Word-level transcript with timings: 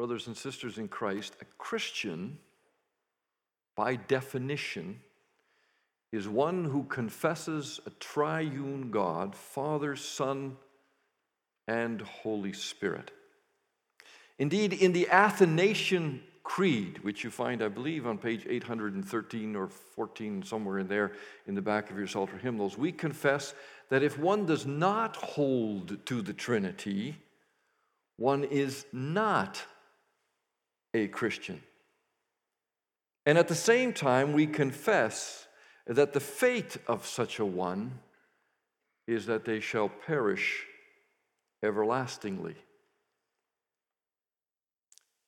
Brothers 0.00 0.28
and 0.28 0.36
sisters 0.36 0.78
in 0.78 0.88
Christ, 0.88 1.36
a 1.42 1.44
Christian, 1.58 2.38
by 3.76 3.96
definition, 3.96 5.00
is 6.10 6.26
one 6.26 6.64
who 6.64 6.84
confesses 6.84 7.80
a 7.84 7.90
triune 7.90 8.90
God, 8.90 9.36
Father, 9.36 9.96
Son, 9.96 10.56
and 11.68 12.00
Holy 12.00 12.54
Spirit. 12.54 13.10
Indeed, 14.38 14.72
in 14.72 14.94
the 14.94 15.06
Athanasian 15.10 16.22
Creed, 16.44 17.00
which 17.02 17.22
you 17.22 17.28
find, 17.30 17.62
I 17.62 17.68
believe, 17.68 18.06
on 18.06 18.16
page 18.16 18.46
813 18.48 19.54
or 19.54 19.68
14, 19.68 20.42
somewhere 20.44 20.78
in 20.78 20.88
there 20.88 21.12
in 21.46 21.54
the 21.54 21.60
back 21.60 21.90
of 21.90 21.98
your 21.98 22.06
Psalter 22.06 22.38
hymnals, 22.38 22.78
we 22.78 22.90
confess 22.90 23.52
that 23.90 24.02
if 24.02 24.18
one 24.18 24.46
does 24.46 24.64
not 24.64 25.16
hold 25.16 26.06
to 26.06 26.22
the 26.22 26.32
Trinity, 26.32 27.16
one 28.16 28.44
is 28.44 28.86
not 28.94 29.62
a 30.94 31.08
Christian. 31.08 31.62
And 33.26 33.38
at 33.38 33.48
the 33.48 33.54
same 33.54 33.92
time, 33.92 34.32
we 34.32 34.46
confess 34.46 35.46
that 35.86 36.12
the 36.12 36.20
fate 36.20 36.76
of 36.86 37.06
such 37.06 37.38
a 37.38 37.44
one 37.44 37.98
is 39.06 39.26
that 39.26 39.44
they 39.44 39.60
shall 39.60 39.88
perish 39.88 40.64
everlastingly. 41.62 42.56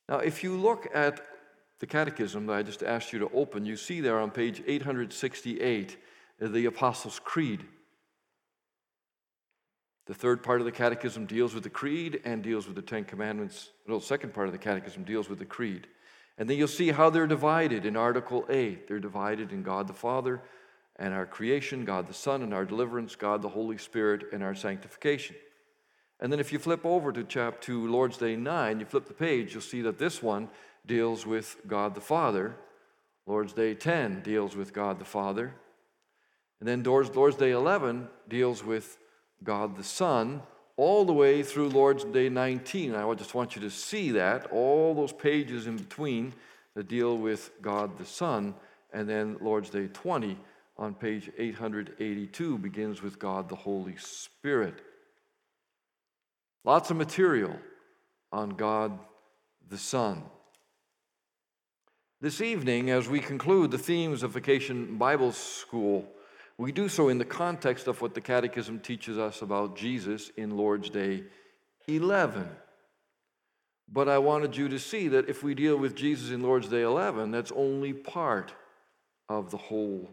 Now, 0.09 0.19
if 0.19 0.43
you 0.43 0.57
look 0.57 0.89
at 0.95 1.21
the 1.81 1.87
catechism 1.87 2.47
that 2.47 2.55
I 2.55 2.63
just 2.63 2.83
asked 2.83 3.13
you 3.13 3.19
to 3.21 3.31
open, 3.35 3.67
you 3.67 3.77
see 3.77 4.01
there 4.01 4.21
on 4.21 4.31
page 4.31 4.63
868 4.67 5.97
the 6.39 6.67
Apostles' 6.67 7.21
Creed. 7.23 7.65
The 10.13 10.19
third 10.19 10.43
part 10.43 10.61
of 10.61 10.67
the 10.67 10.73
catechism 10.73 11.25
deals 11.25 11.55
with 11.55 11.63
the 11.63 11.71
creed 11.71 12.21
and 12.27 12.43
deals 12.43 12.67
with 12.67 12.77
the 12.77 12.83
Ten 12.83 13.03
Commandments. 13.03 13.71
The 13.89 13.99
second 13.99 14.35
part 14.35 14.47
of 14.47 14.53
the 14.53 14.59
catechism 14.59 15.05
deals 15.05 15.31
with 15.31 15.39
the 15.39 15.47
creed. 15.47 15.87
And 16.37 16.51
then 16.51 16.59
you'll 16.59 16.69
see 16.69 16.91
how 16.91 17.09
they're 17.09 17.27
divided 17.27 17.87
in 17.87 17.97
Article 17.97 18.45
8. 18.51 18.87
They're 18.87 19.01
divided 19.01 19.53
in 19.53 19.63
God 19.63 19.87
the 19.87 19.95
Father 19.95 20.43
and 20.97 21.15
our 21.15 21.25
creation, 21.25 21.87
God 21.87 22.09
the 22.09 22.13
Son 22.13 22.43
and 22.43 22.53
our 22.53 22.67
deliverance, 22.67 23.17
God 23.17 23.41
the 23.41 23.49
Holy 23.49 23.79
Spirit 23.79 24.25
and 24.35 24.43
our 24.43 24.55
sanctification. 24.55 25.35
And 26.21 26.31
then 26.31 26.41
if 26.41 26.53
you 26.53 26.59
flip 26.59 26.85
over 26.85 27.11
to 27.11 27.25
chapter 27.25 27.69
2, 27.69 27.91
Lord's 27.91 28.19
Day 28.19 28.37
9, 28.37 28.81
you 28.81 28.85
flip 28.85 29.07
the 29.07 29.15
page, 29.15 29.55
you'll 29.55 29.63
see 29.63 29.81
that 29.81 29.97
this 29.97 30.23
one 30.23 30.51
deals 30.85 31.25
with 31.25 31.57
God 31.67 31.95
the 31.95 32.03
Father. 32.03 32.55
Lord's 33.27 33.55
Day 33.55 33.73
10 33.73 34.21
deals 34.21 34.57
with 34.57 34.75
God 34.75 34.99
the 34.99 35.07
Father. 35.07 35.55
And 36.61 36.69
then 36.69 36.83
Lord's 36.83 37.37
Day 37.37 37.53
11 37.53 38.09
deals 38.29 38.63
with 38.63 38.99
God 39.45 39.77
the 39.77 39.85
Son, 39.85 40.43
all 40.77 41.05
the 41.05 41.13
way 41.13 41.43
through 41.43 41.69
Lord's 41.69 42.05
Day 42.05 42.29
19. 42.29 42.95
I 42.95 43.15
just 43.15 43.35
want 43.35 43.55
you 43.55 43.63
to 43.63 43.71
see 43.71 44.11
that, 44.13 44.47
all 44.53 44.95
those 44.95 45.13
pages 45.13 45.67
in 45.67 45.77
between 45.77 46.35
that 46.75 46.89
deal 46.89 47.19
with 47.19 47.51
God 47.61 47.99
the 47.99 48.05
Son, 48.05 48.55
and 48.93 49.09
then 49.09 49.37
Lord's 49.41 49.71
Day 49.71 49.89
20 49.89 50.39
on 50.79 50.95
page 50.95 51.31
882 51.39 52.59
begins 52.59 53.03
with 53.03 53.19
God 53.19 53.49
the 53.49 53.57
Holy 53.57 53.97
Spirit. 53.97 54.75
Lots 56.65 56.91
of 56.91 56.97
material 56.97 57.57
on 58.33 58.51
God 58.51 58.99
the 59.69 59.79
Son. 59.79 60.23
This 62.21 62.41
evening, 62.41 62.91
as 62.91 63.09
we 63.09 63.19
conclude 63.19 63.73
the 63.73 63.79
themes 63.79 64.23
of 64.23 64.31
Vacation 64.31 64.97
Bible 64.97 65.33
School, 65.33 66.07
we 66.63 66.71
do 66.71 66.89
so 66.89 67.09
in 67.09 67.19
the 67.19 67.25
context 67.25 67.89
of 67.89 68.01
what 68.01 68.15
the 68.15 68.21
Catechism 68.21 68.79
teaches 68.79 69.19
us 69.19 69.43
about 69.43 69.77
Jesus 69.77 70.31
in 70.37 70.57
Lord's 70.57 70.91
Day 70.91 71.25
11. 71.89 72.49
But 73.89 74.09
I 74.09 74.19
wanted 74.19 74.57
you 74.57 74.69
to 74.69 74.79
see 74.79 75.09
that 75.09 75.29
if 75.29 75.43
we 75.43 75.55
deal 75.55 75.77
with 75.77 75.97
Jesus 75.97 76.31
in 76.31 76.41
Lord's 76.41 76.69
Day 76.69 76.83
11, 76.83 77.33
that's 77.33 77.51
only 77.51 77.93
part 77.93 78.55
of 79.29 79.51
the 79.51 79.57
whole 79.57 80.09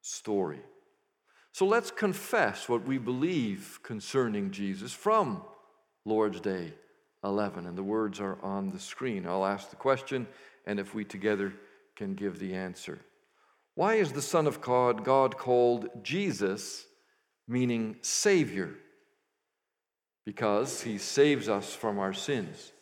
story. 0.00 0.60
So 1.52 1.66
let's 1.66 1.90
confess 1.90 2.70
what 2.70 2.86
we 2.86 2.96
believe 2.96 3.78
concerning 3.82 4.52
Jesus 4.52 4.94
from 4.94 5.42
Lord's 6.06 6.40
Day 6.40 6.72
11. 7.22 7.66
And 7.66 7.76
the 7.76 7.82
words 7.82 8.18
are 8.18 8.38
on 8.42 8.70
the 8.70 8.80
screen. 8.80 9.26
I'll 9.26 9.44
ask 9.44 9.68
the 9.68 9.76
question, 9.76 10.26
and 10.66 10.80
if 10.80 10.94
we 10.94 11.04
together 11.04 11.52
can 11.96 12.14
give 12.14 12.38
the 12.38 12.54
answer. 12.54 12.98
Why 13.76 13.96
is 13.96 14.12
the 14.12 14.22
Son 14.22 14.46
of 14.46 14.62
God, 14.62 15.04
God 15.04 15.36
called 15.36 15.90
Jesus, 16.02 16.86
meaning 17.46 17.96
Savior? 18.00 18.74
Because 20.24 20.80
he 20.80 20.96
saves 20.96 21.46
us 21.46 21.74
from 21.74 21.98
our 21.98 22.14
sins. 22.14 22.72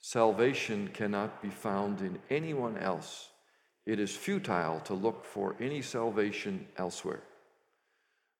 Salvation 0.00 0.90
cannot 0.92 1.40
be 1.40 1.48
found 1.48 2.02
in 2.02 2.18
anyone 2.28 2.76
else. 2.76 3.30
It 3.86 3.98
is 3.98 4.14
futile 4.14 4.80
to 4.80 4.92
look 4.92 5.24
for 5.24 5.56
any 5.60 5.80
salvation 5.80 6.66
elsewhere. 6.76 7.22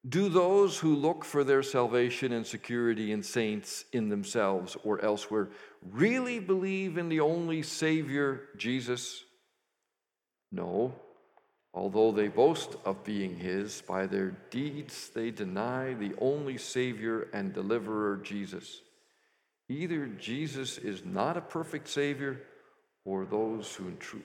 Do 0.06 0.28
those 0.28 0.78
who 0.78 0.94
look 0.94 1.25
for 1.25 1.42
their 1.42 1.62
salvation 1.62 2.32
and 2.32 2.47
security 2.47 3.12
in 3.12 3.22
saints 3.22 3.86
in 3.94 4.10
themselves 4.10 4.76
or 4.84 5.03
elsewhere 5.03 5.48
really 5.81 6.38
believe 6.38 6.98
in 6.98 7.09
the 7.09 7.21
only 7.21 7.62
Savior, 7.62 8.50
Jesus? 8.59 9.25
No. 10.53 10.94
Although 11.74 12.12
they 12.12 12.28
boast 12.28 12.76
of 12.84 13.02
being 13.02 13.36
His, 13.36 13.82
by 13.82 14.06
their 14.06 14.36
deeds 14.50 15.10
they 15.10 15.32
deny 15.32 15.94
the 15.94 16.14
only 16.20 16.56
Savior 16.56 17.28
and 17.32 17.52
deliverer, 17.52 18.16
Jesus. 18.18 18.80
Either 19.68 20.06
Jesus 20.06 20.78
is 20.78 21.04
not 21.04 21.36
a 21.36 21.40
perfect 21.40 21.88
Savior, 21.88 22.40
or 23.04 23.26
those 23.26 23.74
who 23.74 23.88
in 23.88 23.96
truth 23.96 24.22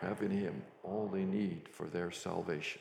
have 0.00 0.22
in 0.22 0.30
Him 0.30 0.62
all 0.82 1.08
they 1.12 1.24
need 1.24 1.68
for 1.70 1.86
their 1.86 2.10
salvation. 2.10 2.80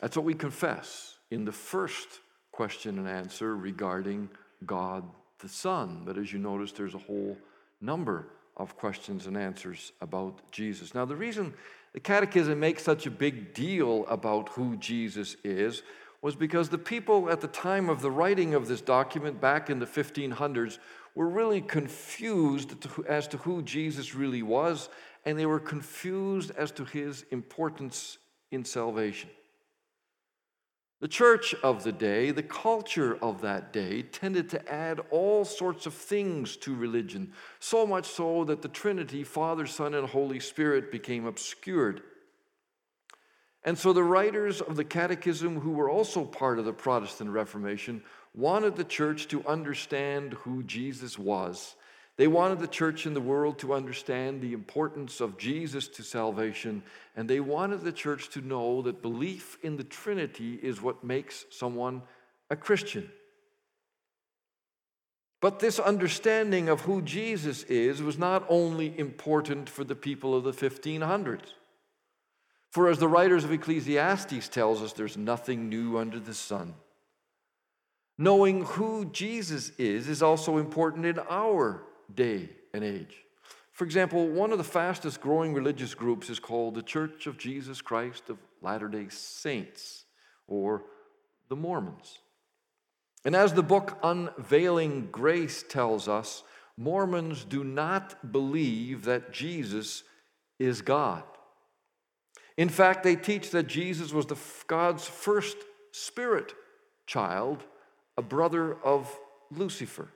That's 0.00 0.16
what 0.16 0.24
we 0.24 0.34
confess 0.34 1.16
in 1.30 1.44
the 1.44 1.52
first 1.52 2.08
question 2.50 2.98
and 2.98 3.08
answer 3.08 3.56
regarding 3.56 4.30
God 4.66 5.04
the 5.38 5.48
Son. 5.48 6.02
But 6.04 6.18
as 6.18 6.32
you 6.32 6.38
notice, 6.38 6.72
there's 6.72 6.94
a 6.94 6.98
whole 6.98 7.36
number 7.80 8.26
of 8.56 8.76
questions 8.76 9.26
and 9.26 9.36
answers 9.36 9.92
about 10.00 10.50
Jesus. 10.52 10.94
Now, 10.94 11.04
the 11.04 11.16
reason 11.16 11.54
the 11.92 12.00
Catechism 12.00 12.58
makes 12.58 12.82
such 12.82 13.06
a 13.06 13.10
big 13.10 13.54
deal 13.54 14.04
about 14.06 14.50
who 14.50 14.76
Jesus 14.76 15.36
is 15.44 15.82
was 16.22 16.34
because 16.34 16.68
the 16.68 16.78
people 16.78 17.30
at 17.30 17.40
the 17.40 17.48
time 17.48 17.88
of 17.88 18.00
the 18.00 18.10
writing 18.10 18.54
of 18.54 18.66
this 18.66 18.80
document 18.80 19.40
back 19.40 19.68
in 19.68 19.78
the 19.78 19.86
1500s 19.86 20.78
were 21.14 21.28
really 21.28 21.60
confused 21.60 22.74
as 23.06 23.28
to 23.28 23.36
who 23.38 23.62
Jesus 23.62 24.14
really 24.14 24.42
was, 24.42 24.88
and 25.24 25.38
they 25.38 25.46
were 25.46 25.60
confused 25.60 26.50
as 26.56 26.70
to 26.72 26.84
his 26.84 27.24
importance 27.30 28.18
in 28.50 28.64
salvation. 28.64 29.30
The 31.00 31.08
church 31.08 31.54
of 31.62 31.84
the 31.84 31.92
day, 31.92 32.30
the 32.30 32.42
culture 32.42 33.18
of 33.20 33.40
that 33.42 33.72
day, 33.72 34.02
tended 34.02 34.48
to 34.50 34.72
add 34.72 35.00
all 35.10 35.44
sorts 35.44 35.86
of 35.86 35.94
things 35.94 36.56
to 36.58 36.74
religion, 36.74 37.32
so 37.58 37.86
much 37.86 38.06
so 38.06 38.44
that 38.44 38.62
the 38.62 38.68
Trinity, 38.68 39.24
Father, 39.24 39.66
Son, 39.66 39.94
and 39.94 40.08
Holy 40.08 40.40
Spirit, 40.40 40.90
became 40.90 41.26
obscured. 41.26 42.02
And 43.64 43.78
so 43.78 43.92
the 43.92 44.04
writers 44.04 44.60
of 44.60 44.76
the 44.76 44.84
Catechism, 44.84 45.60
who 45.60 45.72
were 45.72 45.90
also 45.90 46.24
part 46.24 46.58
of 46.58 46.64
the 46.64 46.72
Protestant 46.72 47.30
Reformation, 47.30 48.02
wanted 48.34 48.76
the 48.76 48.84
church 48.84 49.28
to 49.28 49.46
understand 49.46 50.34
who 50.34 50.62
Jesus 50.62 51.18
was 51.18 51.76
they 52.16 52.28
wanted 52.28 52.60
the 52.60 52.68
church 52.68 53.06
in 53.06 53.14
the 53.14 53.20
world 53.20 53.58
to 53.58 53.74
understand 53.74 54.40
the 54.40 54.52
importance 54.52 55.20
of 55.20 55.36
Jesus 55.36 55.88
to 55.88 56.02
salvation, 56.02 56.82
and 57.16 57.28
they 57.28 57.40
wanted 57.40 57.80
the 57.80 57.92
church 57.92 58.28
to 58.30 58.40
know 58.40 58.82
that 58.82 59.02
belief 59.02 59.58
in 59.62 59.76
the 59.76 59.84
Trinity 59.84 60.54
is 60.62 60.80
what 60.80 61.02
makes 61.02 61.44
someone 61.50 62.02
a 62.50 62.56
Christian. 62.56 63.10
But 65.40 65.58
this 65.58 65.78
understanding 65.78 66.68
of 66.68 66.82
who 66.82 67.02
Jesus 67.02 67.64
is 67.64 68.00
was 68.00 68.16
not 68.16 68.46
only 68.48 68.98
important 68.98 69.68
for 69.68 69.84
the 69.84 69.96
people 69.96 70.34
of 70.34 70.44
the 70.44 70.52
1500s. 70.52 71.52
For 72.70 72.88
as 72.88 72.98
the 72.98 73.08
writers 73.08 73.44
of 73.44 73.52
Ecclesiastes 73.52 74.48
tells 74.48 74.82
us, 74.82 74.92
there's 74.92 75.16
nothing 75.16 75.68
new 75.68 75.98
under 75.98 76.18
the 76.18 76.32
sun. 76.32 76.74
Knowing 78.16 78.64
who 78.64 79.04
Jesus 79.06 79.70
is 79.76 80.08
is 80.08 80.22
also 80.22 80.56
important 80.58 81.04
in 81.04 81.18
our 81.28 81.82
day 82.12 82.48
and 82.72 82.82
age. 82.82 83.16
For 83.72 83.84
example, 83.84 84.28
one 84.28 84.52
of 84.52 84.58
the 84.58 84.64
fastest 84.64 85.20
growing 85.20 85.52
religious 85.52 85.94
groups 85.94 86.30
is 86.30 86.38
called 86.38 86.74
the 86.74 86.82
Church 86.82 87.26
of 87.26 87.38
Jesus 87.38 87.80
Christ 87.80 88.30
of 88.30 88.38
Latter 88.62 88.88
day 88.88 89.06
Saints, 89.08 90.04
or 90.46 90.84
the 91.48 91.56
Mormons. 91.56 92.18
And 93.24 93.34
as 93.34 93.52
the 93.52 93.62
book 93.62 93.98
Unveiling 94.02 95.08
Grace 95.10 95.64
tells 95.68 96.08
us, 96.08 96.44
Mormons 96.76 97.44
do 97.44 97.64
not 97.64 98.32
believe 98.32 99.04
that 99.04 99.32
Jesus 99.32 100.02
is 100.58 100.82
God. 100.82 101.22
In 102.56 102.68
fact, 102.68 103.02
they 103.02 103.16
teach 103.16 103.50
that 103.50 103.66
Jesus 103.66 104.12
was 104.12 104.26
the, 104.26 104.36
God's 104.66 105.06
first 105.06 105.56
spirit 105.92 106.52
child, 107.06 107.64
a 108.16 108.22
brother 108.22 108.76
of 108.84 109.16
Lucifer. 109.50 110.08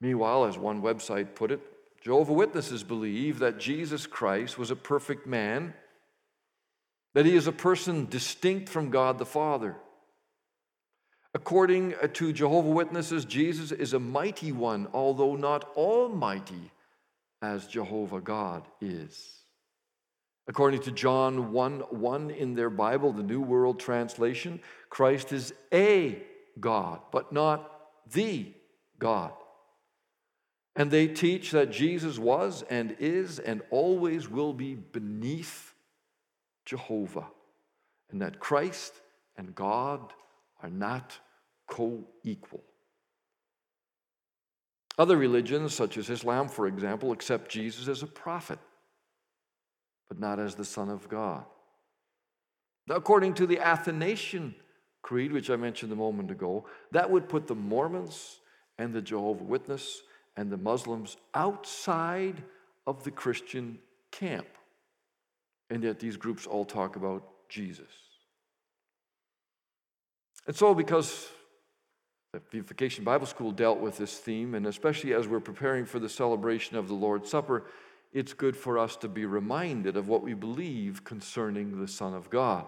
Meanwhile, 0.00 0.46
as 0.46 0.58
one 0.58 0.82
website 0.82 1.34
put 1.34 1.50
it, 1.50 1.60
Jehovah 2.02 2.32
Witnesses 2.32 2.82
believe 2.84 3.38
that 3.38 3.58
Jesus 3.58 4.06
Christ 4.06 4.58
was 4.58 4.70
a 4.70 4.76
perfect 4.76 5.26
man, 5.26 5.74
that 7.14 7.26
he 7.26 7.34
is 7.34 7.46
a 7.46 7.52
person 7.52 8.06
distinct 8.06 8.68
from 8.68 8.90
God 8.90 9.18
the 9.18 9.26
Father. 9.26 9.76
According 11.34 11.94
uh, 11.94 12.08
to 12.14 12.32
Jehovah 12.32 12.70
Witnesses, 12.70 13.24
Jesus 13.24 13.72
is 13.72 13.92
a 13.92 13.98
mighty 13.98 14.52
one, 14.52 14.88
although 14.92 15.36
not 15.36 15.64
almighty 15.76 16.70
as 17.42 17.66
Jehovah 17.66 18.20
God 18.20 18.66
is. 18.80 19.40
According 20.48 20.82
to 20.82 20.92
John 20.92 21.52
1 21.52 21.80
1 21.80 22.30
in 22.30 22.54
their 22.54 22.70
Bible, 22.70 23.12
the 23.12 23.22
New 23.22 23.40
World 23.40 23.80
Translation, 23.80 24.60
Christ 24.90 25.32
is 25.32 25.52
a 25.72 26.22
God, 26.60 27.00
but 27.10 27.32
not 27.32 27.70
the 28.12 28.52
God. 28.98 29.32
And 30.76 30.90
they 30.90 31.08
teach 31.08 31.52
that 31.52 31.72
Jesus 31.72 32.18
was 32.18 32.62
and 32.68 32.96
is 32.98 33.38
and 33.38 33.62
always 33.70 34.28
will 34.28 34.52
be 34.52 34.74
beneath 34.74 35.72
Jehovah, 36.66 37.28
and 38.10 38.20
that 38.20 38.40
Christ 38.40 38.92
and 39.38 39.54
God 39.54 40.12
are 40.62 40.68
not 40.68 41.18
co 41.66 42.04
equal. 42.24 42.62
Other 44.98 45.16
religions, 45.16 45.74
such 45.74 45.96
as 45.96 46.10
Islam, 46.10 46.48
for 46.48 46.66
example, 46.66 47.12
accept 47.12 47.50
Jesus 47.50 47.88
as 47.88 48.02
a 48.02 48.06
prophet, 48.06 48.58
but 50.08 50.18
not 50.18 50.38
as 50.38 50.54
the 50.54 50.64
Son 50.64 50.88
of 50.90 51.08
God. 51.08 51.44
According 52.88 53.34
to 53.34 53.46
the 53.46 53.60
Athanasian 53.60 54.54
Creed, 55.02 55.32
which 55.32 55.50
I 55.50 55.56
mentioned 55.56 55.92
a 55.92 55.96
moment 55.96 56.30
ago, 56.30 56.66
that 56.92 57.10
would 57.10 57.28
put 57.28 57.46
the 57.46 57.54
Mormons 57.54 58.40
and 58.78 58.92
the 58.92 59.02
Jehovah 59.02 59.44
Witness 59.44 60.02
and 60.36 60.50
the 60.50 60.56
Muslims 60.56 61.16
outside 61.34 62.42
of 62.86 63.04
the 63.04 63.10
Christian 63.10 63.78
camp. 64.10 64.46
And 65.70 65.82
yet 65.82 65.98
these 65.98 66.16
groups 66.16 66.46
all 66.46 66.64
talk 66.64 66.96
about 66.96 67.24
Jesus. 67.48 67.88
And 70.46 70.54
so, 70.54 70.74
because 70.74 71.28
the 72.32 72.40
Vivification 72.50 73.02
Bible 73.02 73.26
School 73.26 73.50
dealt 73.50 73.80
with 73.80 73.96
this 73.96 74.16
theme, 74.18 74.54
and 74.54 74.66
especially 74.66 75.12
as 75.12 75.26
we're 75.26 75.40
preparing 75.40 75.84
for 75.84 75.98
the 75.98 76.08
celebration 76.08 76.76
of 76.76 76.86
the 76.86 76.94
Lord's 76.94 77.30
Supper, 77.30 77.64
it's 78.12 78.32
good 78.32 78.56
for 78.56 78.78
us 78.78 78.96
to 78.96 79.08
be 79.08 79.26
reminded 79.26 79.96
of 79.96 80.08
what 80.08 80.22
we 80.22 80.34
believe 80.34 81.02
concerning 81.04 81.80
the 81.80 81.88
Son 81.88 82.14
of 82.14 82.30
God. 82.30 82.66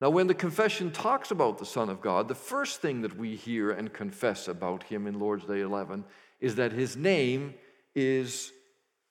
Now, 0.00 0.10
when 0.10 0.26
the 0.26 0.34
confession 0.34 0.90
talks 0.90 1.30
about 1.30 1.58
the 1.58 1.64
Son 1.64 1.88
of 1.88 2.02
God, 2.02 2.28
the 2.28 2.34
first 2.34 2.82
thing 2.82 3.00
that 3.02 3.16
we 3.16 3.34
hear 3.34 3.70
and 3.70 3.92
confess 3.92 4.46
about 4.46 4.82
him 4.82 5.06
in 5.06 5.18
Lord's 5.18 5.46
Day 5.46 5.60
11 5.60 6.04
is 6.38 6.56
that 6.56 6.72
his 6.72 6.96
name 6.96 7.54
is 7.94 8.52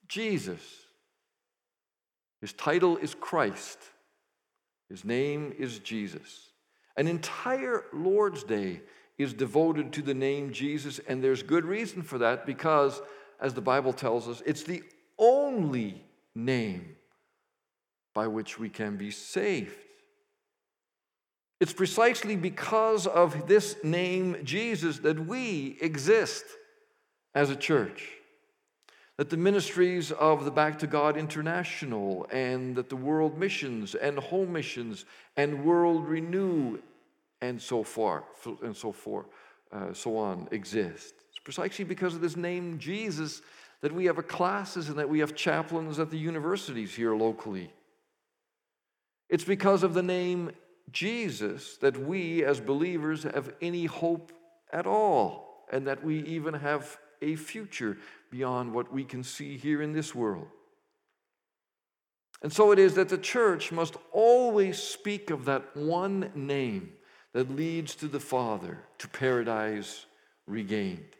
Jesus. 0.08 0.62
His 2.40 2.54
title 2.54 2.98
is 2.98 3.16
Christ. 3.16 3.80
His 4.90 5.04
name 5.04 5.56
is 5.58 5.80
Jesus. 5.80 6.52
An 6.96 7.08
entire 7.08 7.86
Lord's 7.92 8.44
Day 8.44 8.82
is 9.18 9.34
devoted 9.34 9.92
to 9.94 10.04
the 10.04 10.14
name 10.14 10.52
Jesus, 10.52 11.00
and 11.08 11.24
there's 11.24 11.42
good 11.42 11.66
reason 11.66 12.04
for 12.04 12.20
that 12.20 12.46
because, 12.46 13.02
as 13.42 13.56
the 13.56 13.62
Bible 13.62 13.94
tells 13.94 14.28
us, 14.28 14.44
it's 14.46 14.64
the 14.64 14.84
only 15.18 16.04
name 16.36 16.96
by 18.14 18.28
which 18.28 18.60
we 18.60 18.70
can 18.70 18.98
be 18.98 19.10
saved. 19.10 19.85
It's 21.62 21.74
precisely 21.74 22.36
because 22.36 23.08
of 23.08 23.48
this 23.48 23.78
name, 23.84 24.38
Jesus, 24.44 25.00
that 25.00 25.26
we 25.26 25.78
exist 25.82 26.44
as 27.34 27.50
a 27.50 27.56
church. 27.56 28.10
That 29.18 29.30
the 29.30 29.38
ministries 29.38 30.12
of 30.12 30.44
the 30.44 30.52
Back 30.52 30.80
to 30.80 30.88
God 30.88 31.16
International 31.16 32.28
and 32.32 32.76
that 32.76 32.90
the 32.90 32.98
World 32.98 33.38
Missions 33.38 33.96
and 33.96 34.20
Home 34.20 34.52
Missions 34.52 35.06
and 35.38 35.64
World 35.64 36.06
Renew 36.06 36.80
and 37.42 37.62
so 37.62 37.84
far 37.84 38.26
and 38.62 38.76
so 38.76 38.92
forth, 38.92 39.28
uh, 39.72 39.94
so 39.94 40.18
on 40.18 40.50
exist. 40.52 41.14
It's 41.30 41.40
precisely 41.44 41.86
because 41.86 42.16
of 42.16 42.22
this 42.22 42.36
name, 42.36 42.78
Jesus, 42.78 43.42
that 43.80 43.94
we 43.94 44.06
have 44.06 44.28
classes 44.28 44.90
and 44.90 45.00
that 45.00 45.08
we 45.08 45.20
have 45.20 45.36
chaplains 45.36 46.00
at 46.00 46.12
the 46.12 46.18
universities 46.18 46.94
here 46.94 47.16
locally. 47.16 47.72
It's 49.30 49.44
because 49.46 49.84
of 49.84 49.94
the 49.94 50.04
name 50.04 50.52
Jesus 50.92 51.78
that 51.78 51.98
we 51.98 52.44
as 52.44 52.60
believers 52.60 53.24
have 53.24 53.54
any 53.62 53.86
hope 53.86 54.32
at 54.72 54.86
all, 54.86 55.66
and 55.72 55.88
that 55.88 56.04
we 56.04 56.20
even 56.24 56.54
have 56.54 56.98
a 57.22 57.36
future 57.36 57.98
beyond 58.30 58.74
what 58.74 58.94
we 58.94 59.04
can 59.04 59.24
see 59.24 59.58
here 59.58 59.82
in 59.82 59.94
this 59.94 60.14
world. 60.14 60.48
And 62.42 62.52
so 62.52 62.72
it 62.72 62.80
is 62.80 62.94
that 62.96 63.10
the 63.10 63.18
church 63.18 63.72
must 63.72 63.96
always 64.12 64.78
speak 64.78 65.30
of 65.30 65.46
that 65.46 65.76
one 65.76 66.32
name 66.36 66.92
that 67.34 67.56
leads 67.56 67.96
to 67.96 68.08
the 68.08 68.20
Father, 68.20 68.80
to 69.00 69.08
paradise 69.08 70.06
regained. 70.46 71.16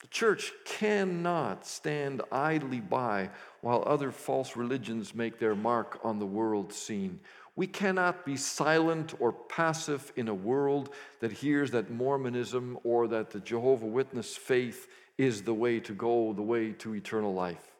The 0.00 0.08
church 0.08 0.52
cannot 0.64 1.66
stand 1.66 2.22
idly 2.32 2.80
by 2.80 3.30
while 3.60 3.84
other 3.86 4.10
false 4.10 4.56
religions 4.56 5.14
make 5.14 5.38
their 5.38 5.54
mark 5.54 6.00
on 6.02 6.18
the 6.18 6.26
world 6.26 6.72
scene. 6.72 7.20
We 7.60 7.66
cannot 7.66 8.24
be 8.24 8.38
silent 8.38 9.12
or 9.20 9.34
passive 9.34 10.14
in 10.16 10.28
a 10.28 10.34
world 10.34 10.94
that 11.20 11.30
hears 11.30 11.72
that 11.72 11.90
Mormonism 11.90 12.78
or 12.84 13.06
that 13.08 13.32
the 13.32 13.40
Jehovah 13.40 13.84
Witness 13.84 14.34
faith 14.34 14.88
is 15.18 15.42
the 15.42 15.52
way 15.52 15.78
to 15.80 15.92
go, 15.92 16.32
the 16.32 16.40
way 16.40 16.72
to 16.72 16.94
eternal 16.94 17.34
life. 17.34 17.70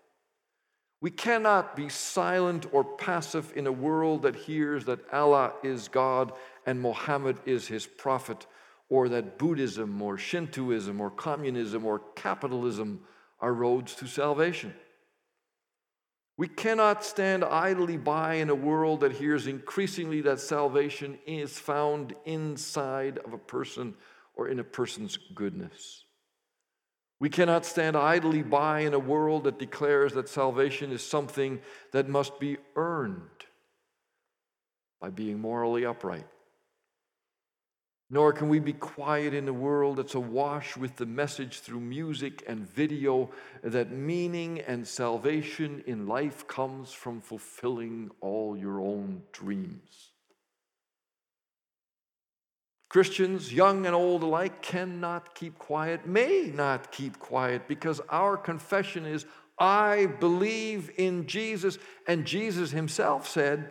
We 1.01 1.11
cannot 1.11 1.77
be 1.77 1.89
silent 1.89 2.67
or 2.73 2.85
passive 2.85 3.55
in 3.57 3.67
a 3.67 3.73
world 3.73 4.21
that 4.21 4.37
hears 4.37 4.85
that 4.85 5.01
Allah 5.15 5.55
is 5.63 5.89
God 5.89 6.35
and 6.67 6.83
Muhammad 6.83 7.39
is 7.47 7.67
his 7.67 7.87
prophet, 7.87 8.47
or 8.91 9.09
that 9.09 9.39
Buddhism 9.39 10.03
or 10.03 10.19
Shintoism 10.19 11.01
or 11.01 11.11
communism 11.11 11.87
or 11.87 12.03
capitalism 12.17 13.01
are 13.41 13.55
roads 13.55 13.95
to 13.95 14.07
salvation. 14.07 14.75
We 16.37 16.49
cannot 16.49 17.05
stand 17.05 17.45
idly 17.45 17.97
by 17.97 18.35
in 18.35 18.49
a 18.49 18.55
world 18.55 19.01
that 19.01 19.13
hears 19.13 19.47
increasingly 19.47 20.23
that 20.23 20.41
salvation 20.41 21.19
is 21.27 21.59
found 21.59 22.15
inside 22.25 23.19
of 23.19 23.33
a 23.33 23.39
person 23.39 23.95
or 24.35 24.49
in 24.49 24.59
a 24.59 24.65
person's 24.65 25.19
goodness. 25.35 26.05
We 27.21 27.29
cannot 27.29 27.67
stand 27.67 27.97
idly 27.97 28.43
by 28.43 28.81
in 28.81 28.95
a 28.95 28.99
world 28.99 29.45
that 29.45 29.59
declares 29.59 30.15
that 30.15 30.31
salvation 30.31 30.91
is 30.91 31.07
something 31.07 31.61
that 31.93 32.09
must 32.09 32.41
be 32.41 32.57
earned 32.75 33.45
by 35.01 35.11
being 35.11 35.39
morally 35.39 35.85
upright. 35.85 36.27
Nor 38.13 38.33
can 38.33 38.49
we 38.49 38.59
be 38.59 38.73
quiet 38.73 39.33
in 39.35 39.47
a 39.47 39.53
world 39.53 39.99
that's 39.99 40.17
awash 40.17 40.77
with 40.77 40.97
the 40.97 41.07
message 41.07 41.61
through 41.61 41.81
music 41.81 42.43
and 42.49 42.69
video 42.69 43.31
that 43.63 43.93
meaning 43.93 44.61
and 44.61 44.87
salvation 44.87 45.85
in 45.87 46.09
life 46.09 46.49
comes 46.49 46.93
from 46.93 47.21
fulfilling 47.21 48.11
all 48.21 48.57
your 48.57 48.81
own 48.81 49.23
dreams. 49.33 50.11
Christians, 52.89 53.53
young 53.53 53.87
and 53.87 53.95
old 53.95 54.25
alike, 54.25 54.61
cannot 54.61 55.37
keep 55.37 55.57
quiet, 55.59 56.09
may 56.09 56.51
not 56.53 56.91
keep 56.91 57.21
quiet, 57.21 57.69
because 57.69 58.01
our 58.09 58.37
confession 58.37 59.07
is 59.07 59.25
I 59.61 60.07
believe 60.07 60.91
in 60.97 61.27
Jesus. 61.27 61.79
And 62.09 62.25
Jesus 62.25 62.71
himself 62.71 63.29
said, 63.29 63.71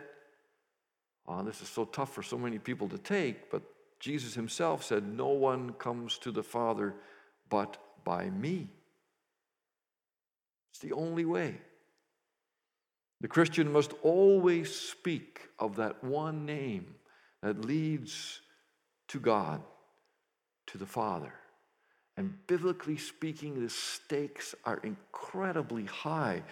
Oh, 1.26 1.42
this 1.42 1.60
is 1.60 1.68
so 1.68 1.84
tough 1.84 2.14
for 2.14 2.22
so 2.22 2.38
many 2.38 2.58
people 2.58 2.88
to 2.88 2.98
take, 2.98 3.50
but 3.50 3.62
Jesus 4.00 4.34
himself 4.34 4.82
said, 4.82 5.06
No 5.06 5.28
one 5.28 5.74
comes 5.74 6.18
to 6.18 6.32
the 6.32 6.42
Father 6.42 6.94
but 7.48 7.76
by 8.02 8.30
me. 8.30 8.68
It's 10.72 10.80
the 10.80 10.92
only 10.92 11.24
way. 11.24 11.58
The 13.20 13.28
Christian 13.28 13.70
must 13.70 13.92
always 14.02 14.74
speak 14.74 15.48
of 15.58 15.76
that 15.76 16.02
one 16.02 16.46
name 16.46 16.94
that 17.42 17.64
leads 17.64 18.40
to 19.08 19.20
God, 19.20 19.62
to 20.68 20.78
the 20.78 20.86
Father. 20.86 21.34
And 22.16 22.34
biblically 22.46 22.96
speaking, 22.96 23.62
the 23.62 23.68
stakes 23.68 24.54
are 24.64 24.80
incredibly 24.82 25.84
high. 25.84 26.42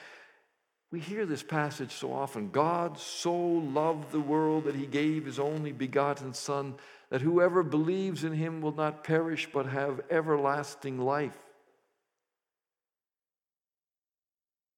We 0.90 1.00
hear 1.00 1.26
this 1.26 1.42
passage 1.42 1.92
so 1.92 2.12
often 2.12 2.50
God 2.50 2.99
so 2.99 3.37
loved 3.37 4.11
the 4.11 4.21
world 4.21 4.64
that 4.64 4.75
he 4.75 4.87
gave 4.87 5.26
his 5.26 5.38
only 5.38 5.73
begotten 5.73 6.33
Son 6.33 6.75
that 7.11 7.21
whoever 7.21 7.62
believes 7.62 8.25
in 8.25 8.33
him 8.33 8.61
will 8.61 8.75
not 8.75 9.04
perish 9.04 9.49
but 9.52 9.66
have 9.66 10.00
everlasting 10.11 10.99
life. 10.99 11.37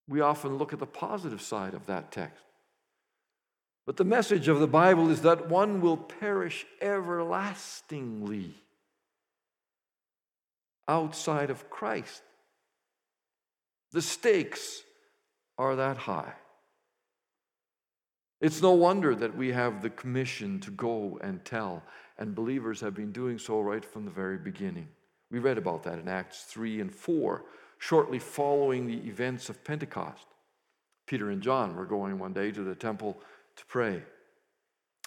We 0.08 0.20
often 0.20 0.58
look 0.58 0.72
at 0.72 0.80
the 0.80 0.86
positive 0.86 1.40
side 1.40 1.74
of 1.74 1.86
that 1.86 2.10
text. 2.10 2.42
But 3.86 3.96
the 3.96 4.04
message 4.04 4.48
of 4.48 4.58
the 4.58 4.66
Bible 4.66 5.10
is 5.10 5.22
that 5.22 5.48
one 5.48 5.80
will 5.80 5.96
perish 5.96 6.66
everlastingly 6.80 8.54
outside 10.88 11.50
of 11.50 11.70
Christ. 11.70 12.22
The 13.92 14.02
stakes 14.02 14.82
are 15.60 15.76
that 15.76 15.98
high. 15.98 16.32
It's 18.40 18.62
no 18.62 18.72
wonder 18.72 19.14
that 19.14 19.36
we 19.36 19.52
have 19.52 19.82
the 19.82 19.90
commission 19.90 20.58
to 20.60 20.70
go 20.70 21.18
and 21.22 21.44
tell, 21.44 21.82
and 22.18 22.34
believers 22.34 22.80
have 22.80 22.94
been 22.94 23.12
doing 23.12 23.38
so 23.38 23.60
right 23.60 23.84
from 23.84 24.06
the 24.06 24.10
very 24.10 24.38
beginning. 24.38 24.88
We 25.30 25.38
read 25.38 25.58
about 25.58 25.82
that 25.82 25.98
in 25.98 26.08
Acts 26.08 26.44
3 26.44 26.80
and 26.80 26.90
4, 26.90 27.44
shortly 27.76 28.18
following 28.18 28.86
the 28.86 29.06
events 29.06 29.50
of 29.50 29.62
Pentecost. 29.62 30.26
Peter 31.06 31.28
and 31.28 31.42
John 31.42 31.76
were 31.76 31.84
going 31.84 32.18
one 32.18 32.32
day 32.32 32.50
to 32.52 32.64
the 32.64 32.74
temple 32.74 33.20
to 33.56 33.66
pray. 33.66 34.02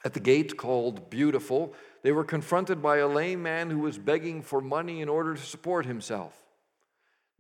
At 0.06 0.14
the 0.14 0.20
gate 0.20 0.56
called 0.56 1.10
Beautiful, 1.10 1.74
they 2.04 2.12
were 2.12 2.24
confronted 2.24 2.80
by 2.80 2.98
a 2.98 3.08
lame 3.08 3.42
man 3.42 3.72
who 3.72 3.80
was 3.80 3.98
begging 3.98 4.44
for 4.44 4.62
money 4.62 5.02
in 5.02 5.10
order 5.10 5.34
to 5.34 5.42
support 5.42 5.88
himself. 5.88 6.38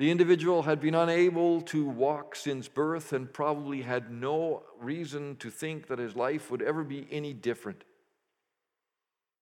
The 0.03 0.11
individual 0.11 0.63
had 0.63 0.81
been 0.81 0.95
unable 0.95 1.61
to 1.61 1.85
walk 1.85 2.35
since 2.35 2.67
birth 2.67 3.13
and 3.13 3.31
probably 3.31 3.83
had 3.83 4.11
no 4.11 4.63
reason 4.77 5.37
to 5.37 5.49
think 5.49 5.87
that 5.87 5.97
his 5.97 6.13
life 6.13 6.51
would 6.51 6.61
ever 6.61 6.83
be 6.83 7.07
any 7.09 7.31
different. 7.31 7.85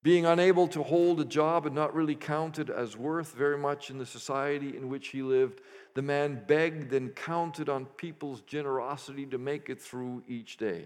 Being 0.04 0.28
unable 0.28 0.68
to 0.68 0.84
hold 0.84 1.20
a 1.20 1.26
job 1.26 1.66
and 1.66 1.74
not 1.74 1.96
really 1.96 2.14
counted 2.14 2.70
as 2.70 2.96
worth 2.96 3.34
very 3.34 3.58
much 3.58 3.90
in 3.90 3.98
the 3.98 4.06
society 4.06 4.78
in 4.78 4.88
which 4.88 5.08
he 5.08 5.24
lived, 5.24 5.62
the 5.96 6.04
man 6.04 6.44
begged 6.46 6.94
and 6.94 7.16
counted 7.16 7.68
on 7.68 7.88
people's 7.88 8.42
generosity 8.42 9.26
to 9.26 9.40
make 9.40 9.68
it 9.68 9.82
through 9.82 10.22
each 10.28 10.58
day. 10.58 10.86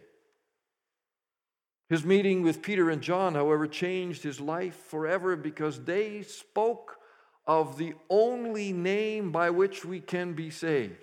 His 1.90 2.06
meeting 2.06 2.44
with 2.44 2.62
Peter 2.62 2.90
and 2.90 3.02
John, 3.02 3.36
however, 3.36 3.68
changed 3.68 4.24
his 4.24 4.40
life 4.40 4.78
forever 4.88 5.36
because 5.36 5.84
they 5.84 6.22
spoke 6.22 7.00
of 7.48 7.78
the 7.78 7.94
only 8.10 8.72
name 8.74 9.32
by 9.32 9.50
which 9.50 9.86
we 9.86 10.00
can 10.00 10.34
be 10.34 10.50
saved. 10.50 10.96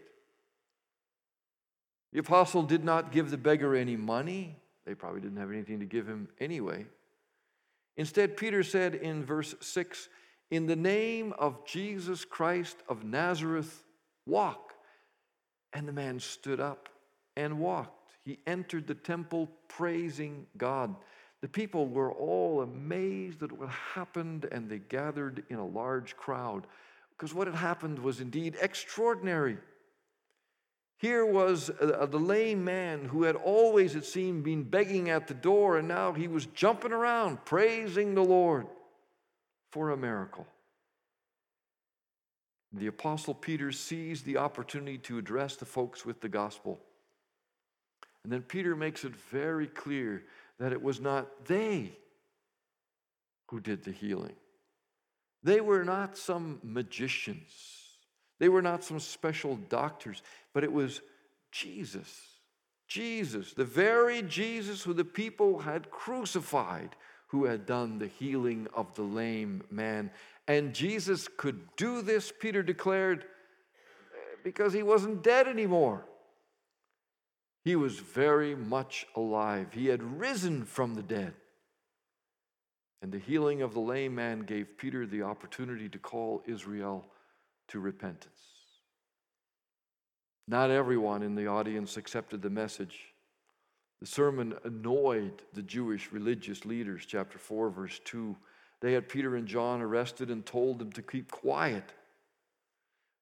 The 2.12 2.18
apostle 2.20 2.62
did 2.62 2.84
not 2.84 3.12
give 3.12 3.30
the 3.30 3.38
beggar 3.38 3.74
any 3.74 3.96
money. 3.96 4.56
They 4.84 4.94
probably 4.94 5.20
didn't 5.20 5.38
have 5.38 5.50
anything 5.50 5.80
to 5.80 5.86
give 5.86 6.06
him 6.06 6.28
anyway. 6.40 6.86
Instead, 7.96 8.36
Peter 8.36 8.62
said 8.62 8.94
in 8.94 9.24
verse 9.24 9.54
6 9.60 10.08
In 10.50 10.66
the 10.66 10.76
name 10.76 11.32
of 11.38 11.64
Jesus 11.66 12.24
Christ 12.24 12.76
of 12.88 13.04
Nazareth, 13.04 13.84
walk. 14.26 14.74
And 15.72 15.88
the 15.88 15.92
man 15.92 16.20
stood 16.20 16.60
up 16.60 16.90
and 17.36 17.58
walked. 17.58 18.16
He 18.24 18.38
entered 18.46 18.86
the 18.86 18.94
temple 18.94 19.48
praising 19.68 20.46
God. 20.58 20.94
The 21.42 21.48
people 21.48 21.88
were 21.88 22.12
all 22.12 22.62
amazed 22.62 23.42
at 23.42 23.52
what 23.52 23.68
happened 23.68 24.46
and 24.50 24.70
they 24.70 24.78
gathered 24.78 25.44
in 25.50 25.56
a 25.56 25.66
large 25.66 26.16
crowd 26.16 26.66
because 27.10 27.34
what 27.34 27.48
had 27.48 27.56
happened 27.56 27.98
was 27.98 28.20
indeed 28.20 28.56
extraordinary. 28.60 29.58
Here 30.98 31.26
was 31.26 31.68
a, 31.68 31.88
a, 31.88 32.06
the 32.06 32.18
lame 32.18 32.64
man 32.64 33.04
who 33.04 33.24
had 33.24 33.34
always, 33.34 33.96
it 33.96 34.04
seemed, 34.04 34.44
been 34.44 34.62
begging 34.62 35.10
at 35.10 35.26
the 35.26 35.34
door, 35.34 35.78
and 35.78 35.88
now 35.88 36.12
he 36.12 36.28
was 36.28 36.46
jumping 36.46 36.92
around, 36.92 37.44
praising 37.44 38.14
the 38.14 38.24
Lord 38.24 38.68
for 39.72 39.90
a 39.90 39.96
miracle. 39.96 40.46
The 42.72 42.86
Apostle 42.86 43.34
Peter 43.34 43.72
seized 43.72 44.24
the 44.24 44.36
opportunity 44.36 44.96
to 44.98 45.18
address 45.18 45.56
the 45.56 45.64
folks 45.64 46.06
with 46.06 46.20
the 46.20 46.28
gospel. 46.28 46.78
And 48.22 48.32
then 48.32 48.42
Peter 48.42 48.76
makes 48.76 49.04
it 49.04 49.14
very 49.16 49.66
clear 49.66 50.22
that 50.58 50.72
it 50.72 50.82
was 50.82 51.00
not 51.00 51.46
they 51.46 51.92
who 53.48 53.60
did 53.60 53.84
the 53.84 53.92
healing. 53.92 54.34
They 55.42 55.60
were 55.60 55.84
not 55.84 56.16
some 56.16 56.60
magicians, 56.62 57.52
they 58.38 58.48
were 58.48 58.62
not 58.62 58.84
some 58.84 59.00
special 59.00 59.56
doctors, 59.68 60.22
but 60.52 60.64
it 60.64 60.72
was 60.72 61.00
Jesus. 61.50 62.08
Jesus, 62.88 63.54
the 63.54 63.64
very 63.64 64.20
Jesus 64.22 64.82
who 64.82 64.92
the 64.92 65.04
people 65.04 65.60
had 65.60 65.90
crucified, 65.90 66.94
who 67.28 67.46
had 67.46 67.64
done 67.64 67.98
the 67.98 68.06
healing 68.06 68.68
of 68.74 68.94
the 68.94 69.02
lame 69.02 69.62
man. 69.70 70.10
And 70.46 70.74
Jesus 70.74 71.26
could 71.38 71.74
do 71.76 72.02
this, 72.02 72.30
Peter 72.38 72.62
declared, 72.62 73.24
because 74.44 74.74
he 74.74 74.82
wasn't 74.82 75.22
dead 75.22 75.48
anymore. 75.48 76.04
He 77.64 77.76
was 77.76 77.98
very 77.98 78.54
much 78.54 79.06
alive. 79.14 79.68
He 79.72 79.86
had 79.86 80.02
risen 80.02 80.64
from 80.64 80.94
the 80.94 81.02
dead. 81.02 81.34
And 83.00 83.12
the 83.12 83.18
healing 83.18 83.62
of 83.62 83.74
the 83.74 83.80
lame 83.80 84.14
man 84.14 84.40
gave 84.40 84.78
Peter 84.78 85.06
the 85.06 85.22
opportunity 85.22 85.88
to 85.88 85.98
call 85.98 86.42
Israel 86.46 87.06
to 87.68 87.80
repentance. 87.80 88.40
Not 90.48 90.70
everyone 90.70 91.22
in 91.22 91.34
the 91.34 91.46
audience 91.46 91.96
accepted 91.96 92.42
the 92.42 92.50
message. 92.50 93.12
The 94.00 94.06
sermon 94.06 94.54
annoyed 94.64 95.42
the 95.52 95.62
Jewish 95.62 96.10
religious 96.10 96.64
leaders, 96.64 97.06
chapter 97.06 97.38
4, 97.38 97.70
verse 97.70 98.00
2. 98.04 98.36
They 98.80 98.92
had 98.92 99.08
Peter 99.08 99.36
and 99.36 99.46
John 99.46 99.80
arrested 99.80 100.30
and 100.30 100.44
told 100.44 100.80
them 100.80 100.90
to 100.92 101.02
keep 101.02 101.30
quiet. 101.30 101.92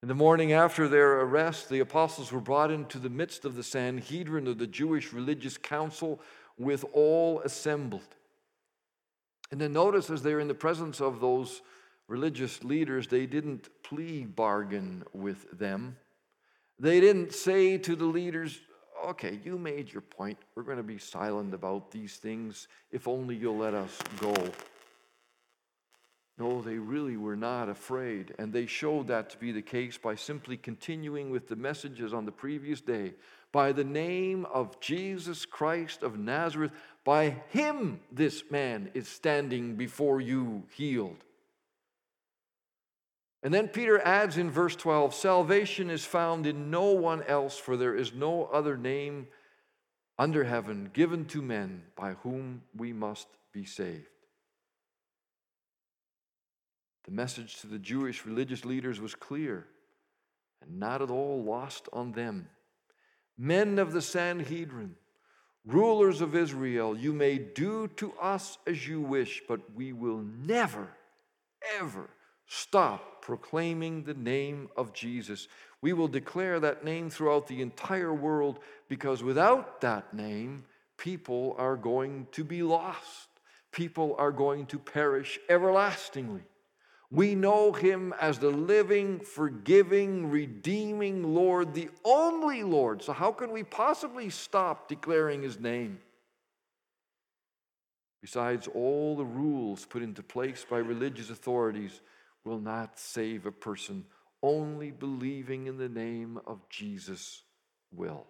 In 0.02 0.09
the 0.09 0.14
morning 0.14 0.52
after 0.52 0.88
their 0.88 1.21
arrest, 1.21 1.69
the 1.69 1.80
apostles 1.80 2.33
were 2.33 2.40
brought 2.40 2.71
into 2.71 2.99
the 2.99 3.11
midst 3.11 3.45
of 3.45 3.54
the 3.54 3.62
Sanhedrin 3.62 4.47
of 4.47 4.57
the 4.57 4.66
Jewish 4.66 5.12
religious 5.12 5.59
council 5.59 6.21
with 6.59 6.87
all 6.95 7.40
assembled. 7.40 8.16
And 9.50 9.61
then 9.61 9.75
notice 9.75 10.09
as 10.09 10.23
they're 10.23 10.40
in 10.40 10.49
the 10.49 10.54
presence 10.54 11.02
of 11.02 11.21
those 11.21 11.61
religious 12.09 12.64
leaders, 12.64 13.09
they 13.09 13.26
didn't 13.26 13.69
plea 13.83 14.25
bargain 14.25 15.04
with 15.12 15.59
them. 15.59 15.97
They 16.78 16.99
didn't 17.00 17.35
say 17.35 17.76
to 17.76 17.95
the 17.95 18.07
leaders, 18.07 18.59
okay, 19.04 19.38
you 19.45 19.59
made 19.59 19.92
your 19.92 20.00
point. 20.00 20.38
We're 20.54 20.62
going 20.62 20.78
to 20.78 20.83
be 20.83 20.97
silent 20.97 21.52
about 21.52 21.90
these 21.90 22.16
things 22.16 22.69
if 22.90 23.07
only 23.07 23.37
you'll 23.37 23.59
let 23.59 23.75
us 23.75 23.99
go. 24.19 24.35
No, 26.40 26.62
they 26.62 26.78
really 26.78 27.18
were 27.18 27.37
not 27.37 27.68
afraid. 27.68 28.35
And 28.38 28.50
they 28.50 28.64
showed 28.64 29.09
that 29.09 29.28
to 29.30 29.37
be 29.37 29.52
the 29.52 29.61
case 29.61 29.99
by 29.99 30.14
simply 30.14 30.56
continuing 30.56 31.28
with 31.28 31.49
the 31.49 31.54
messages 31.54 32.14
on 32.14 32.25
the 32.25 32.32
previous 32.32 32.80
day. 32.80 33.12
By 33.52 33.73
the 33.73 33.85
name 33.85 34.47
of 34.47 34.80
Jesus 34.80 35.44
Christ 35.44 36.02
of 36.02 36.18
Nazareth, 36.18 36.73
by 37.04 37.37
him 37.50 38.00
this 38.11 38.42
man 38.50 38.90
is 38.94 39.06
standing 39.06 39.76
before 39.76 40.23
you 40.23 40.62
healed. 40.75 41.23
And 43.42 43.52
then 43.52 43.68
Peter 43.68 44.00
adds 44.00 44.38
in 44.38 44.50
verse 44.50 44.76
12 44.76 45.14
salvation 45.14 45.90
is 45.90 46.06
found 46.06 46.47
in 46.47 46.70
no 46.70 46.92
one 46.92 47.23
else, 47.25 47.59
for 47.59 47.76
there 47.76 47.94
is 47.94 48.14
no 48.14 48.47
other 48.47 48.78
name 48.78 49.28
under 50.18 50.44
heaven 50.44 50.88
given 50.94 51.26
to 51.26 51.42
men 51.42 51.82
by 51.97 52.14
whom 52.23 52.62
we 52.75 52.94
must 52.94 53.28
be 53.52 53.66
saved. 53.66 54.06
The 57.04 57.12
message 57.12 57.61
to 57.61 57.66
the 57.66 57.78
Jewish 57.78 58.26
religious 58.26 58.64
leaders 58.64 59.00
was 59.00 59.14
clear 59.14 59.66
and 60.62 60.78
not 60.78 61.02
at 61.02 61.11
all 61.11 61.42
lost 61.42 61.88
on 61.92 62.12
them. 62.12 62.49
Men 63.38 63.78
of 63.78 63.92
the 63.92 64.02
Sanhedrin, 64.02 64.97
rulers 65.64 66.21
of 66.21 66.37
Israel, 66.37 66.97
you 66.97 67.12
may 67.12 67.38
do 67.38 67.88
to 67.97 68.12
us 68.21 68.59
as 68.66 68.87
you 68.87 69.00
wish, 69.00 69.42
but 69.49 69.61
we 69.75 69.92
will 69.92 70.19
never, 70.19 70.88
ever 71.78 72.11
stop 72.47 73.23
proclaiming 73.23 74.02
the 74.02 74.14
name 74.14 74.69
of 74.76 74.92
Jesus. 74.92 75.49
We 75.80 75.92
will 75.92 76.09
declare 76.09 76.61
that 76.61 76.85
name 76.85 77.09
throughout 77.09 77.47
the 77.47 77.62
entire 77.62 78.12
world 78.12 78.59
because 78.88 79.23
without 79.23 79.80
that 79.80 80.12
name, 80.12 80.64
people 80.99 81.54
are 81.59 81.76
going 81.76 82.26
to 82.33 82.45
be 82.45 82.62
lost. 82.62 83.28
People 83.73 84.16
are 84.19 84.33
going 84.33 84.66
to 84.66 84.78
perish 84.78 85.38
everlastingly. 85.49 86.42
We 87.12 87.35
know 87.35 87.73
him 87.73 88.14
as 88.21 88.38
the 88.38 88.50
living, 88.50 89.19
forgiving, 89.19 90.31
redeeming 90.31 91.35
Lord, 91.35 91.75
the 91.75 91.88
only 92.05 92.62
Lord. 92.62 93.02
So, 93.02 93.12
how 93.12 93.33
can 93.33 93.50
we 93.50 93.64
possibly 93.64 94.31
stop 94.31 94.88
declaring 94.88 95.43
his 95.43 95.59
name? 95.59 95.99
Besides, 98.23 98.69
all 98.73 99.17
the 99.17 99.25
rules 99.25 99.87
put 99.87 100.02
into 100.02 100.23
place 100.23 100.64
by 100.69 100.79
religious 100.79 101.31
authorities 101.31 102.00
will 102.45 102.61
not 102.61 102.99
save 102.99 103.45
a 103.45 103.52
person. 103.52 104.05
Only 104.43 104.90
believing 104.90 105.67
in 105.67 105.79
the 105.79 105.88
name 105.88 106.38
of 106.47 106.61
Jesus 106.69 107.43
will. 107.93 108.26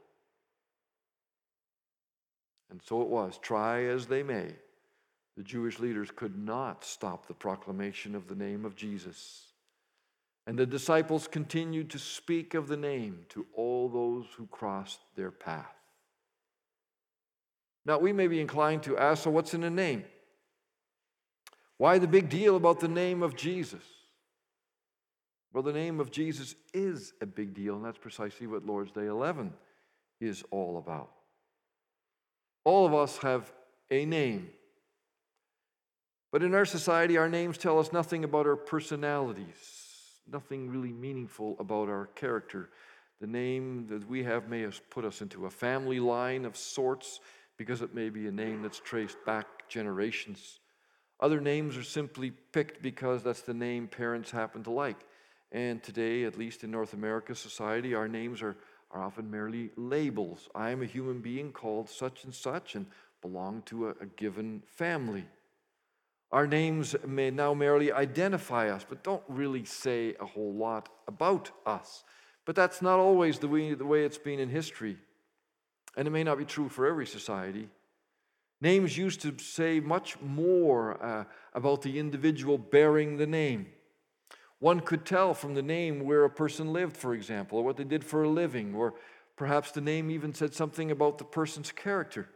And 2.70 2.80
so 2.82 3.02
it 3.02 3.08
was, 3.08 3.38
try 3.38 3.84
as 3.84 4.06
they 4.06 4.22
may. 4.22 4.54
The 5.36 5.42
Jewish 5.42 5.78
leaders 5.78 6.10
could 6.14 6.36
not 6.36 6.84
stop 6.84 7.26
the 7.26 7.34
proclamation 7.34 8.14
of 8.14 8.28
the 8.28 8.34
name 8.34 8.64
of 8.64 8.76
Jesus. 8.76 9.46
And 10.46 10.58
the 10.58 10.66
disciples 10.66 11.28
continued 11.28 11.90
to 11.90 11.98
speak 11.98 12.54
of 12.54 12.68
the 12.68 12.76
name 12.76 13.26
to 13.30 13.46
all 13.54 13.88
those 13.88 14.26
who 14.36 14.46
crossed 14.46 15.00
their 15.14 15.30
path. 15.30 15.74
Now, 17.86 17.98
we 17.98 18.12
may 18.12 18.26
be 18.26 18.40
inclined 18.40 18.82
to 18.84 18.98
ask 18.98 19.24
so, 19.24 19.30
what's 19.30 19.54
in 19.54 19.64
a 19.64 19.70
name? 19.70 20.04
Why 21.78 21.98
the 21.98 22.06
big 22.06 22.28
deal 22.28 22.56
about 22.56 22.80
the 22.80 22.88
name 22.88 23.22
of 23.22 23.36
Jesus? 23.36 23.82
Well, 25.52 25.62
the 25.62 25.72
name 25.72 25.98
of 25.98 26.10
Jesus 26.10 26.54
is 26.72 27.12
a 27.20 27.26
big 27.26 27.54
deal, 27.54 27.76
and 27.76 27.84
that's 27.84 27.98
precisely 27.98 28.46
what 28.46 28.66
Lord's 28.66 28.92
Day 28.92 29.06
11 29.06 29.52
is 30.20 30.44
all 30.50 30.78
about. 30.78 31.10
All 32.64 32.86
of 32.86 32.94
us 32.94 33.18
have 33.18 33.50
a 33.90 34.04
name. 34.04 34.50
But 36.32 36.42
in 36.42 36.54
our 36.54 36.64
society, 36.64 37.16
our 37.16 37.28
names 37.28 37.58
tell 37.58 37.78
us 37.78 37.92
nothing 37.92 38.22
about 38.22 38.46
our 38.46 38.56
personalities, 38.56 40.22
nothing 40.30 40.70
really 40.70 40.92
meaningful 40.92 41.56
about 41.58 41.88
our 41.88 42.06
character. 42.14 42.70
The 43.20 43.26
name 43.26 43.86
that 43.88 44.08
we 44.08 44.22
have 44.22 44.48
may 44.48 44.60
have 44.60 44.80
put 44.90 45.04
us 45.04 45.22
into 45.22 45.46
a 45.46 45.50
family 45.50 45.98
line 45.98 46.44
of 46.44 46.56
sorts 46.56 47.20
because 47.56 47.82
it 47.82 47.94
may 47.94 48.10
be 48.10 48.26
a 48.28 48.32
name 48.32 48.62
that's 48.62 48.80
traced 48.80 49.18
back 49.26 49.68
generations. 49.68 50.60
Other 51.18 51.40
names 51.40 51.76
are 51.76 51.82
simply 51.82 52.30
picked 52.30 52.80
because 52.80 53.22
that's 53.22 53.42
the 53.42 53.52
name 53.52 53.88
parents 53.88 54.30
happen 54.30 54.62
to 54.64 54.70
like. 54.70 55.04
And 55.52 55.82
today, 55.82 56.24
at 56.24 56.38
least 56.38 56.64
in 56.64 56.70
North 56.70 56.94
America 56.94 57.34
society, 57.34 57.94
our 57.94 58.08
names 58.08 58.40
are, 58.40 58.56
are 58.92 59.02
often 59.02 59.30
merely 59.30 59.70
labels. 59.76 60.48
I 60.54 60.70
am 60.70 60.80
a 60.80 60.86
human 60.86 61.20
being 61.20 61.52
called 61.52 61.90
such 61.90 62.24
and 62.24 62.34
such 62.34 62.76
and 62.76 62.86
belong 63.20 63.62
to 63.66 63.88
a, 63.88 63.90
a 64.00 64.06
given 64.16 64.62
family. 64.76 65.26
Our 66.32 66.46
names 66.46 66.94
may 67.06 67.30
now 67.30 67.54
merely 67.54 67.90
identify 67.90 68.70
us, 68.70 68.84
but 68.88 69.02
don't 69.02 69.22
really 69.28 69.64
say 69.64 70.14
a 70.20 70.26
whole 70.26 70.54
lot 70.54 70.88
about 71.08 71.50
us. 71.66 72.04
But 72.44 72.54
that's 72.54 72.80
not 72.80 72.98
always 72.98 73.38
the 73.38 73.48
way, 73.48 73.74
the 73.74 73.84
way 73.84 74.04
it's 74.04 74.18
been 74.18 74.38
in 74.38 74.48
history. 74.48 74.96
And 75.96 76.06
it 76.06 76.12
may 76.12 76.22
not 76.22 76.38
be 76.38 76.44
true 76.44 76.68
for 76.68 76.86
every 76.86 77.06
society. 77.06 77.68
Names 78.60 78.96
used 78.96 79.22
to 79.22 79.36
say 79.38 79.80
much 79.80 80.20
more 80.20 81.02
uh, 81.02 81.24
about 81.54 81.82
the 81.82 81.98
individual 81.98 82.58
bearing 82.58 83.16
the 83.16 83.26
name. 83.26 83.66
One 84.60 84.80
could 84.80 85.06
tell 85.06 85.32
from 85.32 85.54
the 85.54 85.62
name 85.62 86.04
where 86.04 86.24
a 86.24 86.30
person 86.30 86.72
lived, 86.72 86.96
for 86.96 87.14
example, 87.14 87.58
or 87.58 87.64
what 87.64 87.78
they 87.78 87.84
did 87.84 88.04
for 88.04 88.22
a 88.22 88.28
living, 88.28 88.74
or 88.74 88.94
perhaps 89.36 89.72
the 89.72 89.80
name 89.80 90.10
even 90.10 90.34
said 90.34 90.54
something 90.54 90.90
about 90.90 91.16
the 91.16 91.24
person's 91.24 91.72
character. 91.72 92.28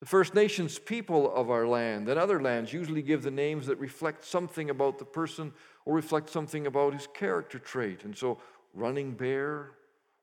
The 0.00 0.06
First 0.06 0.34
Nations 0.34 0.78
people 0.78 1.32
of 1.34 1.50
our 1.50 1.66
land 1.66 2.08
and 2.08 2.18
other 2.18 2.40
lands 2.40 2.72
usually 2.72 3.02
give 3.02 3.22
the 3.22 3.30
names 3.30 3.66
that 3.66 3.78
reflect 3.78 4.24
something 4.24 4.70
about 4.70 4.98
the 4.98 5.04
person 5.04 5.52
or 5.84 5.94
reflect 5.94 6.30
something 6.30 6.66
about 6.66 6.94
his 6.94 7.06
character 7.12 7.58
trait. 7.58 8.04
And 8.04 8.16
so, 8.16 8.38
running 8.72 9.12
bear, 9.12 9.72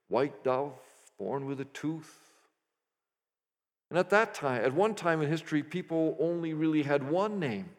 white 0.08 0.44
dove, 0.44 0.80
born 1.20 1.46
with 1.46 1.62
a 1.62 1.66
tooth. 1.66 2.28
And 3.90 4.00
at 4.00 4.10
that 4.10 4.34
time, 4.34 4.66
at 4.66 4.74
one 4.74 4.96
time 4.96 5.22
in 5.22 5.30
history, 5.30 5.62
people 5.62 6.18
only 6.20 6.54
really 6.54 6.84
had 6.84 7.08
one 7.08 7.40
name 7.40 7.70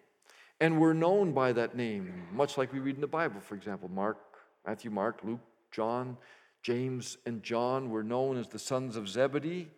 and 0.61 0.81
were 0.81 0.95
known 0.95 1.33
by 1.33 1.52
that 1.52 1.76
name, 1.76 2.28
much 2.33 2.57
like 2.57 2.73
we 2.73 2.78
read 2.78 2.95
in 2.95 3.00
the 3.00 3.07
Bible, 3.07 3.40
for 3.40 3.55
example. 3.55 3.88
Mark, 3.88 4.19
Matthew, 4.67 4.90
Mark, 4.90 5.21
Luke, 5.23 5.40
John, 5.71 6.17
James, 6.62 7.19
and 7.26 7.43
John 7.43 7.90
were 7.90 8.02
known 8.02 8.38
as 8.38 8.49
the 8.49 8.59
sons 8.59 8.97
of 8.97 9.09
Zebedee. 9.09 9.69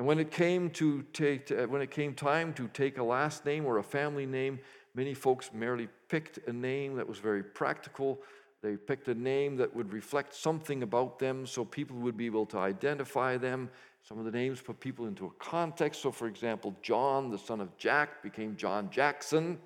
And 0.00 0.06
when 0.06 0.18
it 0.18 0.30
came 0.30 0.70
to 0.70 1.02
take, 1.12 1.50
when 1.68 1.82
it 1.82 1.90
came 1.90 2.14
time 2.14 2.54
to 2.54 2.68
take 2.68 2.96
a 2.96 3.02
last 3.02 3.44
name 3.44 3.66
or 3.66 3.76
a 3.76 3.82
family 3.82 4.24
name, 4.24 4.58
many 4.94 5.12
folks 5.12 5.50
merely 5.52 5.88
picked 6.08 6.38
a 6.48 6.54
name 6.54 6.96
that 6.96 7.06
was 7.06 7.18
very 7.18 7.42
practical. 7.42 8.18
They 8.62 8.78
picked 8.78 9.08
a 9.08 9.14
name 9.14 9.56
that 9.58 9.76
would 9.76 9.92
reflect 9.92 10.34
something 10.34 10.82
about 10.82 11.18
them 11.18 11.44
so 11.44 11.66
people 11.66 11.98
would 11.98 12.16
be 12.16 12.24
able 12.24 12.46
to 12.46 12.56
identify 12.56 13.36
them. 13.36 13.68
Some 14.02 14.18
of 14.18 14.24
the 14.24 14.30
names 14.30 14.62
put 14.62 14.80
people 14.80 15.04
into 15.06 15.26
a 15.26 15.30
context. 15.32 16.00
So, 16.00 16.10
for 16.10 16.28
example, 16.28 16.74
John, 16.80 17.30
the 17.30 17.36
son 17.36 17.60
of 17.60 17.76
Jack, 17.76 18.22
became 18.22 18.56
John 18.56 18.88
Jackson. 18.88 19.58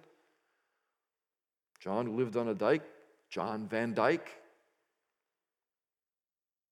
John, 1.79 2.07
who 2.07 2.17
lived 2.17 2.37
on 2.37 2.49
a 2.49 2.55
dike, 2.55 2.83
John 3.31 3.69
Van 3.69 3.95
Dyke. 3.95 4.31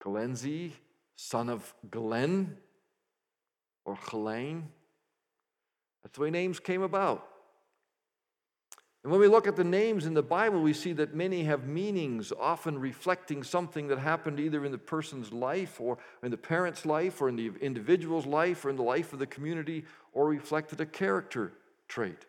Galenzi, 0.03 0.73
son 1.15 1.49
of 1.49 1.73
Glenn, 1.93 2.57
or 3.85 3.97
Helene. 3.97 4.69
That's 6.03 6.17
the 6.17 6.23
way 6.23 6.31
names 6.31 6.61
came 6.61 6.83
about. 6.83 7.29
And 9.03 9.11
when 9.11 9.21
we 9.21 9.27
look 9.27 9.49
at 9.49 9.57
the 9.57 9.65
names 9.65 10.07
in 10.07 10.15
the 10.15 10.23
Bible, 10.23 10.61
we 10.61 10.73
see 10.73 10.93
that 10.93 11.13
many 11.13 11.43
have 11.43 11.67
meanings, 11.67 12.33
often 12.39 12.79
reflecting 12.79 13.43
something 13.43 13.89
that 13.89 13.99
happened 13.99 14.39
either 14.39 14.65
in 14.65 14.71
the 14.71 14.79
person's 14.79 15.33
life, 15.33 15.81
or 15.81 15.99
in 16.23 16.31
the 16.31 16.37
parent's 16.37 16.87
life, 16.87 17.21
or 17.21 17.29
in 17.29 17.35
the 17.35 17.51
individual's 17.61 18.27
life, 18.27 18.65
or 18.65 18.71
in 18.71 18.77
the 18.77 18.83
life 18.83 19.13
of 19.13 19.19
the 19.19 19.27
community, 19.27 19.85
or 20.13 20.29
reflected 20.29 20.81
a 20.81 20.87
character 20.87 21.53
trait. 21.89 22.27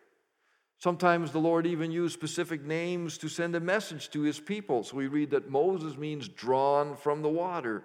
Sometimes 0.78 1.30
the 1.30 1.38
Lord 1.38 1.64
even 1.64 1.92
used 1.92 2.12
specific 2.12 2.64
names 2.64 3.18
to 3.18 3.28
send 3.28 3.54
a 3.54 3.60
message 3.60 4.10
to 4.10 4.22
his 4.22 4.40
people. 4.40 4.82
So 4.82 4.96
we 4.96 5.06
read 5.06 5.30
that 5.30 5.48
Moses 5.48 5.96
means 5.96 6.28
drawn 6.28 6.96
from 6.96 7.22
the 7.22 7.28
water. 7.28 7.84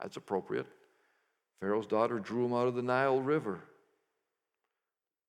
That's 0.00 0.16
appropriate. 0.16 0.66
Pharaoh's 1.60 1.86
daughter 1.86 2.18
drew 2.18 2.44
him 2.44 2.52
out 2.52 2.68
of 2.68 2.74
the 2.74 2.82
Nile 2.82 3.20
River. 3.20 3.60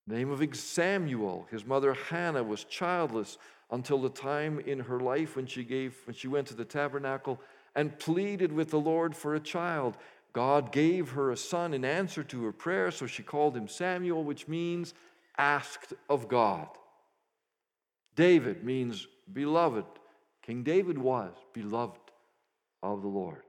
Name 0.07 0.31
of 0.31 0.55
Samuel, 0.55 1.47
his 1.51 1.65
mother 1.65 1.93
Hannah 1.93 2.43
was 2.43 2.63
childless 2.63 3.37
until 3.71 4.01
the 4.01 4.09
time 4.09 4.59
in 4.61 4.79
her 4.79 4.99
life 4.99 5.35
when 5.35 5.45
she 5.45 5.63
gave 5.63 5.95
when 6.05 6.15
she 6.15 6.29
went 6.29 6.47
to 6.47 6.53
the 6.55 6.63
tabernacle 6.63 7.41
and 7.75 7.97
pleaded 7.99 8.51
with 8.51 8.69
the 8.69 8.79
Lord 8.79 9.15
for 9.15 9.35
a 9.35 9.39
child. 9.39 9.97
God 10.33 10.71
gave 10.71 11.11
her 11.11 11.31
a 11.31 11.37
son 11.37 11.73
in 11.73 11.83
answer 11.83 12.23
to 12.23 12.43
her 12.45 12.51
prayer, 12.51 12.91
so 12.91 13.05
she 13.05 13.23
called 13.23 13.57
him 13.57 13.67
Samuel, 13.67 14.23
which 14.23 14.47
means 14.47 14.93
asked 15.37 15.93
of 16.09 16.27
God. 16.27 16.67
David 18.15 18.63
means 18.63 19.07
beloved. 19.31 19.85
King 20.41 20.63
David 20.63 20.97
was 20.97 21.33
beloved 21.53 21.99
of 22.81 23.01
the 23.01 23.07
Lord. 23.07 23.43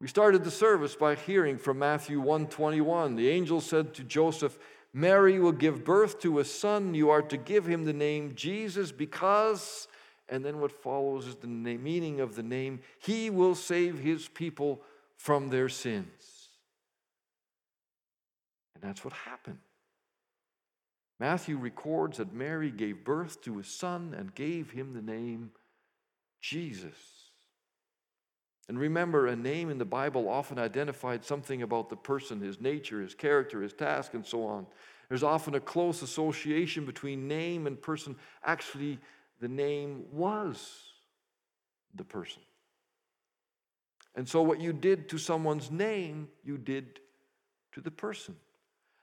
We 0.00 0.08
started 0.08 0.44
the 0.44 0.50
service 0.50 0.96
by 0.96 1.14
hearing 1.14 1.56
from 1.56 1.78
Matthew 1.78 2.18
121. 2.18 3.16
The 3.16 3.28
angel 3.28 3.60
said 3.60 3.94
to 3.94 4.04
Joseph, 4.04 4.58
Mary 4.92 5.38
will 5.38 5.52
give 5.52 5.84
birth 5.84 6.20
to 6.20 6.38
a 6.38 6.44
son. 6.44 6.94
You 6.94 7.10
are 7.10 7.22
to 7.22 7.36
give 7.36 7.66
him 7.66 7.84
the 7.84 7.92
name 7.92 8.34
Jesus 8.34 8.92
because, 8.92 9.88
and 10.28 10.44
then 10.44 10.60
what 10.60 10.72
follows 10.72 11.26
is 11.26 11.36
the 11.36 11.46
meaning 11.46 12.20
of 12.20 12.36
the 12.36 12.42
name, 12.42 12.80
he 12.98 13.30
will 13.30 13.54
save 13.54 13.98
his 13.98 14.28
people 14.28 14.82
from 15.16 15.48
their 15.48 15.68
sins. 15.68 16.48
And 18.74 18.84
that's 18.84 19.04
what 19.04 19.14
happened. 19.14 19.58
Matthew 21.18 21.56
records 21.56 22.18
that 22.18 22.32
Mary 22.34 22.70
gave 22.70 23.04
birth 23.04 23.40
to 23.42 23.58
a 23.58 23.64
son 23.64 24.14
and 24.16 24.34
gave 24.34 24.72
him 24.72 24.92
the 24.92 25.02
name 25.02 25.52
Jesus. 26.40 27.13
And 28.68 28.78
remember, 28.78 29.26
a 29.26 29.36
name 29.36 29.68
in 29.68 29.78
the 29.78 29.84
Bible 29.84 30.28
often 30.28 30.58
identified 30.58 31.24
something 31.24 31.62
about 31.62 31.90
the 31.90 31.96
person, 31.96 32.40
his 32.40 32.60
nature, 32.60 33.02
his 33.02 33.14
character, 33.14 33.60
his 33.60 33.74
task, 33.74 34.14
and 34.14 34.24
so 34.24 34.46
on. 34.46 34.66
There's 35.08 35.22
often 35.22 35.54
a 35.54 35.60
close 35.60 36.00
association 36.00 36.86
between 36.86 37.28
name 37.28 37.66
and 37.66 37.80
person. 37.80 38.16
Actually, 38.42 38.98
the 39.40 39.48
name 39.48 40.04
was 40.10 40.82
the 41.94 42.04
person. 42.04 42.42
And 44.14 44.26
so, 44.26 44.42
what 44.42 44.60
you 44.60 44.72
did 44.72 45.08
to 45.10 45.18
someone's 45.18 45.70
name, 45.70 46.28
you 46.42 46.56
did 46.56 47.00
to 47.72 47.80
the 47.80 47.90
person. 47.90 48.36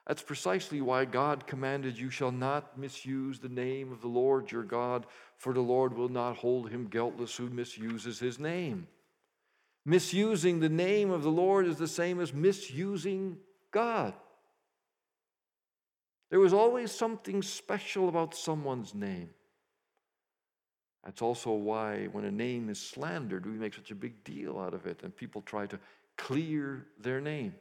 That's 0.07 0.23
precisely 0.23 0.81
why 0.81 1.05
God 1.05 1.45
commanded, 1.45 1.97
You 1.97 2.09
shall 2.09 2.31
not 2.31 2.79
misuse 2.79 3.39
the 3.39 3.49
name 3.49 3.91
of 3.91 4.01
the 4.01 4.07
Lord 4.07 4.51
your 4.51 4.63
God, 4.63 5.05
for 5.37 5.53
the 5.53 5.61
Lord 5.61 5.95
will 5.95 6.09
not 6.09 6.37
hold 6.37 6.69
him 6.69 6.87
guiltless 6.87 7.35
who 7.35 7.49
misuses 7.49 8.17
his 8.19 8.39
name. 8.39 8.87
Misusing 9.85 10.59
the 10.59 10.69
name 10.69 11.09
of 11.09 11.23
the 11.23 11.31
Lord 11.31 11.65
is 11.65 11.77
the 11.77 11.87
same 11.87 12.19
as 12.19 12.33
misusing 12.33 13.37
God. 13.71 14.13
There 16.29 16.39
was 16.39 16.53
always 16.53 16.91
something 16.91 17.41
special 17.41 18.07
about 18.07 18.35
someone's 18.35 18.93
name. 18.93 19.31
That's 21.03 21.21
also 21.21 21.51
why, 21.51 22.05
when 22.11 22.25
a 22.25 22.31
name 22.31 22.69
is 22.69 22.79
slandered, 22.79 23.45
we 23.45 23.53
make 23.53 23.73
such 23.73 23.91
a 23.91 23.95
big 23.95 24.23
deal 24.23 24.59
out 24.59 24.73
of 24.73 24.85
it, 24.85 25.01
and 25.03 25.15
people 25.15 25.41
try 25.41 25.65
to 25.65 25.79
clear 26.15 26.85
their 26.99 27.19
name. 27.19 27.55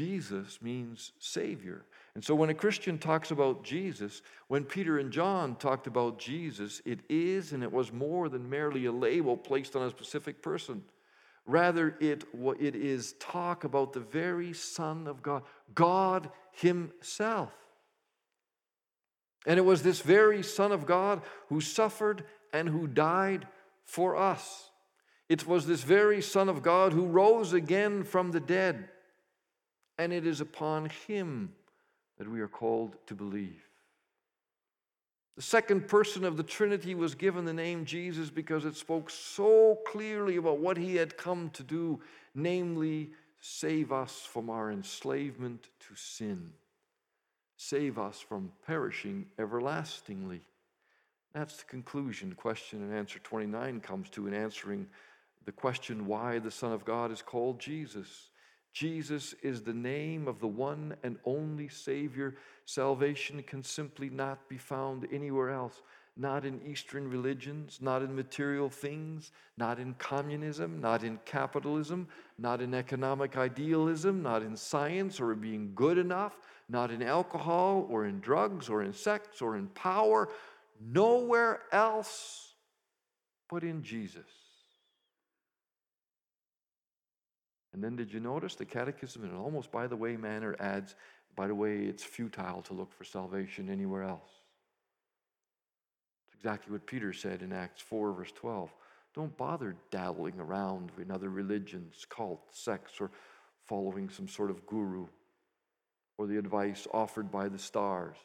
Jesus 0.00 0.62
means 0.62 1.12
Savior. 1.18 1.84
And 2.14 2.24
so 2.24 2.34
when 2.34 2.48
a 2.48 2.54
Christian 2.54 2.96
talks 2.96 3.32
about 3.32 3.62
Jesus, 3.62 4.22
when 4.48 4.64
Peter 4.64 4.98
and 4.98 5.12
John 5.12 5.56
talked 5.56 5.86
about 5.86 6.18
Jesus, 6.18 6.80
it 6.86 7.00
is 7.10 7.52
and 7.52 7.62
it 7.62 7.70
was 7.70 7.92
more 7.92 8.30
than 8.30 8.48
merely 8.48 8.86
a 8.86 8.92
label 8.92 9.36
placed 9.36 9.76
on 9.76 9.82
a 9.82 9.90
specific 9.90 10.40
person. 10.40 10.82
Rather, 11.44 11.98
it, 12.00 12.24
it 12.58 12.76
is 12.76 13.12
talk 13.20 13.64
about 13.64 13.92
the 13.92 14.00
very 14.00 14.54
Son 14.54 15.06
of 15.06 15.22
God, 15.22 15.42
God 15.74 16.30
Himself. 16.52 17.52
And 19.44 19.58
it 19.58 19.66
was 19.66 19.82
this 19.82 20.00
very 20.00 20.42
Son 20.42 20.72
of 20.72 20.86
God 20.86 21.20
who 21.50 21.60
suffered 21.60 22.24
and 22.54 22.70
who 22.70 22.86
died 22.86 23.46
for 23.84 24.16
us. 24.16 24.70
It 25.28 25.46
was 25.46 25.66
this 25.66 25.82
very 25.82 26.22
Son 26.22 26.48
of 26.48 26.62
God 26.62 26.94
who 26.94 27.04
rose 27.04 27.52
again 27.52 28.02
from 28.02 28.30
the 28.30 28.40
dead, 28.40 28.88
and 30.00 30.14
it 30.14 30.26
is 30.26 30.40
upon 30.40 30.88
him 31.06 31.52
that 32.16 32.26
we 32.26 32.40
are 32.40 32.48
called 32.48 32.96
to 33.06 33.14
believe. 33.14 33.62
The 35.36 35.42
second 35.42 35.88
person 35.88 36.24
of 36.24 36.38
the 36.38 36.42
Trinity 36.42 36.94
was 36.94 37.14
given 37.14 37.44
the 37.44 37.52
name 37.52 37.84
Jesus 37.84 38.30
because 38.30 38.64
it 38.64 38.76
spoke 38.76 39.10
so 39.10 39.78
clearly 39.86 40.36
about 40.36 40.58
what 40.58 40.78
he 40.78 40.96
had 40.96 41.18
come 41.18 41.50
to 41.50 41.62
do, 41.62 42.00
namely, 42.34 43.10
save 43.42 43.92
us 43.92 44.22
from 44.22 44.48
our 44.48 44.72
enslavement 44.72 45.68
to 45.80 45.94
sin, 45.94 46.50
save 47.58 47.98
us 47.98 48.20
from 48.20 48.52
perishing 48.66 49.26
everlastingly. 49.38 50.40
That's 51.34 51.58
the 51.58 51.64
conclusion. 51.64 52.32
Question 52.32 52.82
and 52.82 52.94
answer 52.94 53.18
29 53.18 53.80
comes 53.80 54.08
to 54.10 54.26
in 54.26 54.32
answering 54.32 54.86
the 55.44 55.52
question 55.52 56.06
why 56.06 56.38
the 56.38 56.50
Son 56.50 56.72
of 56.72 56.86
God 56.86 57.12
is 57.12 57.20
called 57.20 57.60
Jesus. 57.60 58.29
Jesus 58.72 59.34
is 59.42 59.62
the 59.62 59.74
name 59.74 60.28
of 60.28 60.38
the 60.38 60.46
one 60.46 60.94
and 61.02 61.18
only 61.24 61.68
Savior. 61.68 62.36
Salvation 62.66 63.42
can 63.42 63.64
simply 63.64 64.08
not 64.10 64.48
be 64.48 64.58
found 64.58 65.08
anywhere 65.12 65.50
else. 65.50 65.82
Not 66.16 66.44
in 66.44 66.60
Eastern 66.66 67.08
religions, 67.08 67.78
not 67.80 68.02
in 68.02 68.14
material 68.14 68.68
things, 68.68 69.32
not 69.56 69.78
in 69.78 69.94
communism, 69.94 70.80
not 70.80 71.02
in 71.02 71.18
capitalism, 71.24 72.08
not 72.38 72.60
in 72.60 72.74
economic 72.74 73.36
idealism, 73.36 74.22
not 74.22 74.42
in 74.42 74.56
science 74.56 75.20
or 75.20 75.34
being 75.34 75.72
good 75.74 75.98
enough, 75.98 76.38
not 76.68 76.90
in 76.90 77.02
alcohol 77.02 77.86
or 77.88 78.06
in 78.06 78.20
drugs 78.20 78.68
or 78.68 78.82
in 78.82 78.92
sex 78.92 79.40
or 79.40 79.56
in 79.56 79.68
power. 79.68 80.28
Nowhere 80.80 81.60
else 81.72 82.54
but 83.48 83.64
in 83.64 83.82
Jesus. 83.82 84.39
And 87.72 87.82
then 87.82 87.96
did 87.96 88.12
you 88.12 88.20
notice 88.20 88.54
the 88.54 88.64
catechism 88.64 89.24
in 89.24 89.30
an 89.30 89.36
almost 89.36 89.70
by 89.70 89.86
the 89.86 89.96
way 89.96 90.16
manner 90.16 90.56
adds, 90.58 90.94
by 91.36 91.46
the 91.46 91.54
way, 91.54 91.78
it's 91.84 92.02
futile 92.02 92.62
to 92.62 92.74
look 92.74 92.92
for 92.92 93.04
salvation 93.04 93.70
anywhere 93.70 94.02
else. 94.02 94.30
It's 96.26 96.34
exactly 96.36 96.72
what 96.72 96.86
Peter 96.86 97.12
said 97.12 97.42
in 97.42 97.52
Acts 97.52 97.80
4, 97.82 98.12
verse 98.12 98.32
12. 98.32 98.72
Don't 99.14 99.36
bother 99.36 99.76
dabbling 99.90 100.38
around 100.38 100.92
in 101.00 101.10
other 101.10 101.30
religions, 101.30 102.06
cults, 102.08 102.60
sects, 102.60 103.00
or 103.00 103.10
following 103.66 104.08
some 104.08 104.28
sort 104.28 104.50
of 104.50 104.66
guru 104.66 105.06
or 106.20 106.26
the 106.26 106.36
advice 106.36 106.86
offered 106.92 107.30
by 107.30 107.48
the 107.48 107.58
stars. 107.58 108.18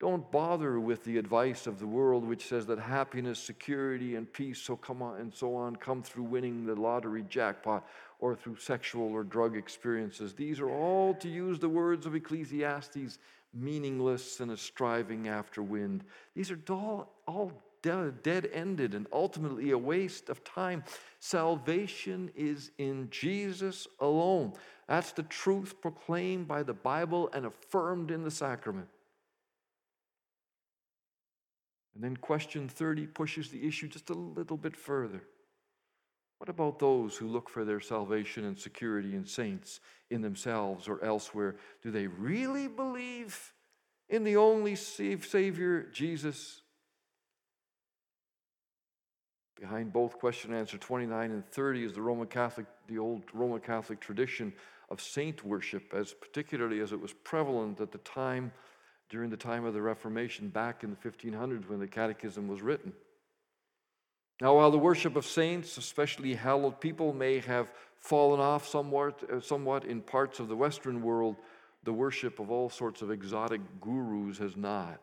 Don't 0.00 0.30
bother 0.32 0.80
with 0.80 1.04
the 1.04 1.18
advice 1.18 1.66
of 1.66 1.78
the 1.78 1.86
world, 1.86 2.26
which 2.26 2.46
says 2.46 2.64
that 2.66 2.78
happiness, 2.78 3.38
security, 3.38 4.16
and 4.16 4.32
peace, 4.32 4.58
so 4.58 4.74
come 4.74 5.02
on 5.02 5.20
and 5.20 5.32
so 5.32 5.54
on, 5.54 5.76
come 5.76 6.02
through 6.02 6.24
winning 6.24 6.64
the 6.64 6.74
lottery 6.74 7.22
jackpot 7.28 7.86
or 8.18 8.34
through 8.34 8.56
sexual 8.56 9.12
or 9.12 9.22
drug 9.22 9.56
experiences. 9.56 10.32
These 10.32 10.58
are 10.58 10.70
all, 10.70 11.12
to 11.14 11.28
use 11.28 11.58
the 11.58 11.68
words 11.68 12.06
of 12.06 12.14
Ecclesiastes, 12.14 13.18
meaningless 13.52 14.40
and 14.40 14.52
a 14.52 14.56
striving 14.56 15.28
after 15.28 15.62
wind. 15.62 16.04
These 16.34 16.50
are 16.50 16.58
all, 16.70 17.12
all 17.26 17.52
dead 17.82 18.48
ended 18.54 18.94
and 18.94 19.06
ultimately 19.12 19.72
a 19.72 19.78
waste 19.78 20.30
of 20.30 20.42
time. 20.44 20.82
Salvation 21.18 22.30
is 22.34 22.70
in 22.78 23.08
Jesus 23.10 23.86
alone. 24.00 24.54
That's 24.88 25.12
the 25.12 25.24
truth 25.24 25.80
proclaimed 25.82 26.48
by 26.48 26.62
the 26.62 26.72
Bible 26.72 27.28
and 27.34 27.44
affirmed 27.44 28.10
in 28.10 28.22
the 28.22 28.30
sacrament. 28.30 28.88
And 31.94 32.04
then 32.04 32.16
question 32.16 32.68
30 32.68 33.06
pushes 33.08 33.48
the 33.48 33.66
issue 33.66 33.88
just 33.88 34.10
a 34.10 34.14
little 34.14 34.56
bit 34.56 34.76
further. 34.76 35.22
What 36.38 36.48
about 36.48 36.78
those 36.78 37.16
who 37.16 37.26
look 37.26 37.50
for 37.50 37.64
their 37.64 37.80
salvation 37.80 38.44
and 38.44 38.58
security 38.58 39.14
in 39.14 39.26
saints, 39.26 39.80
in 40.08 40.22
themselves, 40.22 40.88
or 40.88 41.04
elsewhere? 41.04 41.56
Do 41.82 41.90
they 41.90 42.06
really 42.06 42.66
believe 42.66 43.52
in 44.08 44.24
the 44.24 44.36
only 44.36 44.74
Savior, 44.74 45.82
Jesus? 45.92 46.62
Behind 49.60 49.92
both 49.92 50.18
question 50.18 50.52
and 50.52 50.60
answer 50.60 50.78
29 50.78 51.30
and 51.30 51.46
30 51.46 51.84
is 51.84 51.92
the 51.92 52.00
Roman 52.00 52.26
Catholic, 52.26 52.64
the 52.88 52.98
old 52.98 53.24
Roman 53.34 53.60
Catholic 53.60 54.00
tradition 54.00 54.54
of 54.88 55.02
saint 55.02 55.44
worship, 55.44 55.92
as 55.92 56.14
particularly 56.14 56.80
as 56.80 56.92
it 56.92 57.00
was 57.00 57.12
prevalent 57.12 57.80
at 57.80 57.92
the 57.92 57.98
time 57.98 58.50
during 59.10 59.28
the 59.28 59.36
time 59.36 59.64
of 59.64 59.74
the 59.74 59.82
Reformation 59.82 60.48
back 60.48 60.84
in 60.84 60.90
the 60.90 60.96
1500s 60.96 61.68
when 61.68 61.80
the 61.80 61.86
Catechism 61.86 62.48
was 62.48 62.62
written. 62.62 62.92
Now, 64.40 64.54
while 64.54 64.70
the 64.70 64.78
worship 64.78 65.16
of 65.16 65.26
saints, 65.26 65.76
especially 65.76 66.34
hallowed 66.34 66.80
people, 66.80 67.12
may 67.12 67.40
have 67.40 67.70
fallen 67.98 68.40
off 68.40 68.66
somewhat, 68.66 69.22
uh, 69.30 69.40
somewhat 69.40 69.84
in 69.84 70.00
parts 70.00 70.40
of 70.40 70.48
the 70.48 70.56
Western 70.56 71.02
world, 71.02 71.36
the 71.82 71.92
worship 71.92 72.38
of 72.38 72.50
all 72.50 72.70
sorts 72.70 73.02
of 73.02 73.10
exotic 73.10 73.60
gurus 73.80 74.38
has 74.38 74.56
not. 74.56 75.00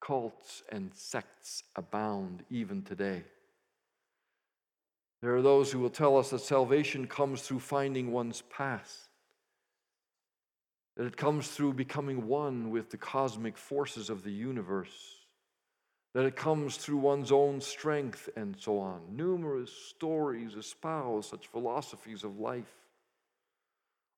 Cults 0.00 0.62
and 0.70 0.92
sects 0.92 1.62
abound 1.76 2.42
even 2.50 2.82
today. 2.82 3.22
There 5.22 5.34
are 5.34 5.42
those 5.42 5.72
who 5.72 5.78
will 5.78 5.90
tell 5.90 6.18
us 6.18 6.30
that 6.30 6.40
salvation 6.40 7.06
comes 7.06 7.40
through 7.40 7.60
finding 7.60 8.12
one's 8.12 8.42
past 8.42 9.08
that 10.96 11.06
it 11.06 11.16
comes 11.16 11.48
through 11.48 11.74
becoming 11.74 12.26
one 12.26 12.70
with 12.70 12.90
the 12.90 12.96
cosmic 12.96 13.58
forces 13.58 14.08
of 14.08 14.22
the 14.22 14.32
universe, 14.32 15.26
that 16.14 16.24
it 16.24 16.36
comes 16.36 16.78
through 16.78 16.96
one's 16.96 17.30
own 17.30 17.60
strength, 17.60 18.28
and 18.36 18.56
so 18.58 18.78
on. 18.78 19.02
Numerous 19.10 19.70
stories 19.70 20.54
espouse 20.54 21.28
such 21.28 21.48
philosophies 21.48 22.24
of 22.24 22.38
life. 22.38 22.72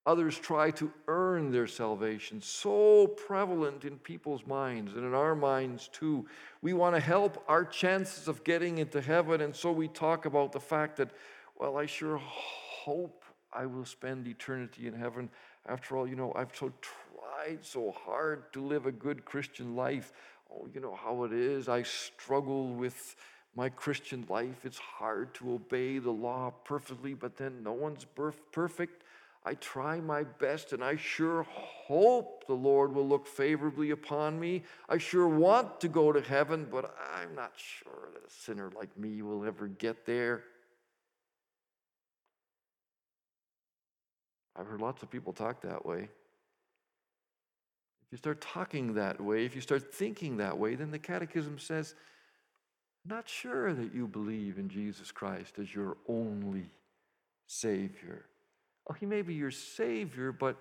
Others 0.06 0.38
try 0.38 0.70
to 0.70 0.90
earn 1.08 1.50
their 1.50 1.66
salvation, 1.66 2.40
so 2.40 3.08
prevalent 3.08 3.84
in 3.84 3.98
people's 3.98 4.46
minds 4.46 4.94
and 4.94 5.04
in 5.04 5.12
our 5.12 5.34
minds 5.34 5.88
too. 5.88 6.26
We 6.62 6.72
want 6.72 6.94
to 6.94 7.00
help 7.00 7.44
our 7.48 7.64
chances 7.64 8.28
of 8.28 8.42
getting 8.44 8.78
into 8.78 9.02
heaven, 9.02 9.40
and 9.40 9.54
so 9.54 9.72
we 9.72 9.88
talk 9.88 10.24
about 10.24 10.52
the 10.52 10.60
fact 10.60 10.96
that, 10.96 11.10
well, 11.58 11.76
I 11.76 11.86
sure 11.86 12.16
hope 12.16 13.24
I 13.52 13.66
will 13.66 13.84
spend 13.84 14.26
eternity 14.28 14.86
in 14.86 14.94
heaven. 14.94 15.28
After 15.68 15.96
all, 15.96 16.08
you 16.08 16.16
know, 16.16 16.32
I've 16.34 16.56
so 16.56 16.72
tried 16.80 17.64
so 17.64 17.92
hard 18.04 18.52
to 18.54 18.60
live 18.60 18.86
a 18.86 18.92
good 18.92 19.24
Christian 19.24 19.76
life. 19.76 20.12
Oh, 20.52 20.66
you 20.72 20.80
know 20.80 20.94
how 20.94 21.24
it 21.24 21.32
is. 21.32 21.68
I 21.68 21.82
struggle 21.82 22.68
with 22.68 23.16
my 23.54 23.68
Christian 23.68 24.24
life. 24.28 24.64
It's 24.64 24.78
hard 24.78 25.34
to 25.34 25.52
obey 25.54 25.98
the 25.98 26.10
law 26.10 26.52
perfectly, 26.64 27.14
but 27.14 27.36
then 27.36 27.62
no 27.62 27.72
one's 27.72 28.06
perfect. 28.50 29.02
I 29.44 29.54
try 29.54 30.00
my 30.00 30.24
best, 30.24 30.72
and 30.72 30.82
I 30.82 30.96
sure 30.96 31.42
hope 31.42 32.46
the 32.46 32.54
Lord 32.54 32.94
will 32.94 33.06
look 33.06 33.26
favorably 33.26 33.90
upon 33.90 34.38
me. 34.38 34.62
I 34.88 34.98
sure 34.98 35.28
want 35.28 35.80
to 35.80 35.88
go 35.88 36.12
to 36.12 36.20
heaven, 36.20 36.66
but 36.70 36.94
I'm 37.14 37.34
not 37.34 37.52
sure 37.56 38.10
that 38.12 38.26
a 38.26 38.30
sinner 38.30 38.70
like 38.76 38.96
me 38.98 39.22
will 39.22 39.44
ever 39.44 39.68
get 39.68 40.04
there. 40.06 40.44
I've 44.58 44.66
heard 44.66 44.80
lots 44.80 45.02
of 45.02 45.10
people 45.10 45.32
talk 45.32 45.62
that 45.62 45.86
way. 45.86 46.08
If 48.02 48.12
you 48.12 48.18
start 48.18 48.40
talking 48.40 48.94
that 48.94 49.20
way, 49.20 49.44
if 49.44 49.54
you 49.54 49.60
start 49.60 49.94
thinking 49.94 50.38
that 50.38 50.58
way, 50.58 50.74
then 50.74 50.90
the 50.90 50.98
Catechism 50.98 51.58
says, 51.58 51.94
not 53.04 53.28
sure 53.28 53.72
that 53.72 53.94
you 53.94 54.06
believe 54.06 54.58
in 54.58 54.68
Jesus 54.68 55.12
Christ 55.12 55.58
as 55.58 55.74
your 55.74 55.96
only 56.08 56.70
Savior. 57.46 58.24
Oh, 58.88 58.94
He 58.94 59.06
may 59.06 59.22
be 59.22 59.34
your 59.34 59.50
Savior, 59.50 60.32
but 60.32 60.56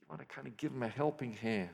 you 0.00 0.06
want 0.08 0.20
to 0.20 0.26
kind 0.26 0.46
of 0.46 0.56
give 0.56 0.72
Him 0.72 0.82
a 0.82 0.88
helping 0.88 1.32
hand. 1.32 1.70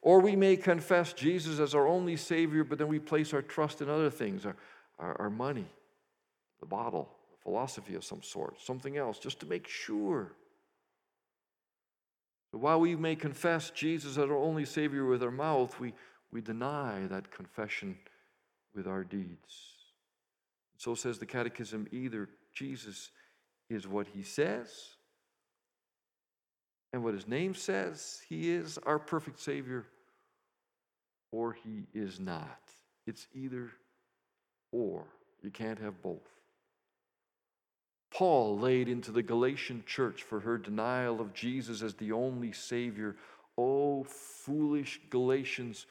Or 0.00 0.20
we 0.20 0.36
may 0.36 0.56
confess 0.56 1.12
Jesus 1.12 1.58
as 1.60 1.74
our 1.74 1.86
only 1.86 2.16
Savior, 2.16 2.64
but 2.64 2.78
then 2.78 2.88
we 2.88 2.98
place 2.98 3.32
our 3.32 3.42
trust 3.42 3.80
in 3.80 3.88
other 3.88 4.10
things, 4.10 4.44
our, 4.44 4.56
our, 4.98 5.20
our 5.22 5.30
money, 5.30 5.66
the 6.60 6.66
bottle, 6.66 7.08
philosophy 7.44 7.94
of 7.94 8.04
some 8.04 8.22
sort, 8.22 8.60
something 8.60 8.96
else, 8.96 9.18
just 9.18 9.38
to 9.40 9.46
make 9.46 9.68
sure. 9.68 10.32
But 12.50 12.58
while 12.58 12.80
we 12.80 12.96
may 12.96 13.14
confess 13.14 13.70
Jesus 13.70 14.12
as 14.12 14.30
our 14.30 14.36
only 14.36 14.64
Savior 14.64 15.04
with 15.04 15.22
our 15.22 15.30
mouth, 15.30 15.78
we, 15.78 15.92
we 16.32 16.40
deny 16.40 17.06
that 17.08 17.30
confession 17.30 17.96
with 18.74 18.86
our 18.86 19.04
deeds. 19.04 19.74
So 20.78 20.94
says 20.94 21.18
the 21.18 21.26
Catechism 21.26 21.86
either 21.92 22.28
Jesus 22.52 23.10
is 23.68 23.86
what 23.86 24.06
he 24.06 24.22
says, 24.22 24.96
and 26.92 27.02
what 27.02 27.14
his 27.14 27.26
name 27.26 27.54
says 27.54 28.22
he 28.28 28.50
is 28.50 28.78
our 28.86 28.98
perfect 28.98 29.40
Savior, 29.40 29.86
or 31.32 31.52
he 31.52 31.86
is 31.92 32.20
not. 32.20 32.60
It's 33.06 33.26
either 33.34 33.70
or. 34.70 35.04
You 35.42 35.50
can't 35.50 35.78
have 35.80 36.00
both. 36.02 36.33
Paul 38.14 38.58
laid 38.58 38.88
into 38.88 39.10
the 39.10 39.22
Galatian 39.22 39.82
church 39.86 40.22
for 40.22 40.40
her 40.40 40.56
denial 40.56 41.20
of 41.20 41.34
Jesus 41.34 41.82
as 41.82 41.94
the 41.94 42.12
only 42.12 42.52
Savior. 42.52 43.16
Oh, 43.58 44.04
foolish 44.04 45.00
Galatians, 45.10 45.86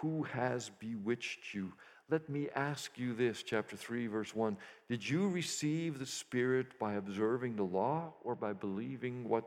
who 0.00 0.22
has 0.22 0.70
bewitched 0.80 1.54
you? 1.54 1.72
let 2.08 2.28
me 2.28 2.48
ask 2.54 2.98
you 2.98 3.14
this, 3.14 3.42
chapter 3.42 3.76
3, 3.76 4.06
verse 4.06 4.34
1. 4.34 4.56
Did 4.88 5.08
you 5.08 5.28
receive 5.28 5.98
the 5.98 6.06
Spirit 6.06 6.78
by 6.78 6.94
observing 6.94 7.56
the 7.56 7.64
law 7.64 8.14
or 8.22 8.34
by 8.34 8.52
believing 8.52 9.28
what 9.28 9.44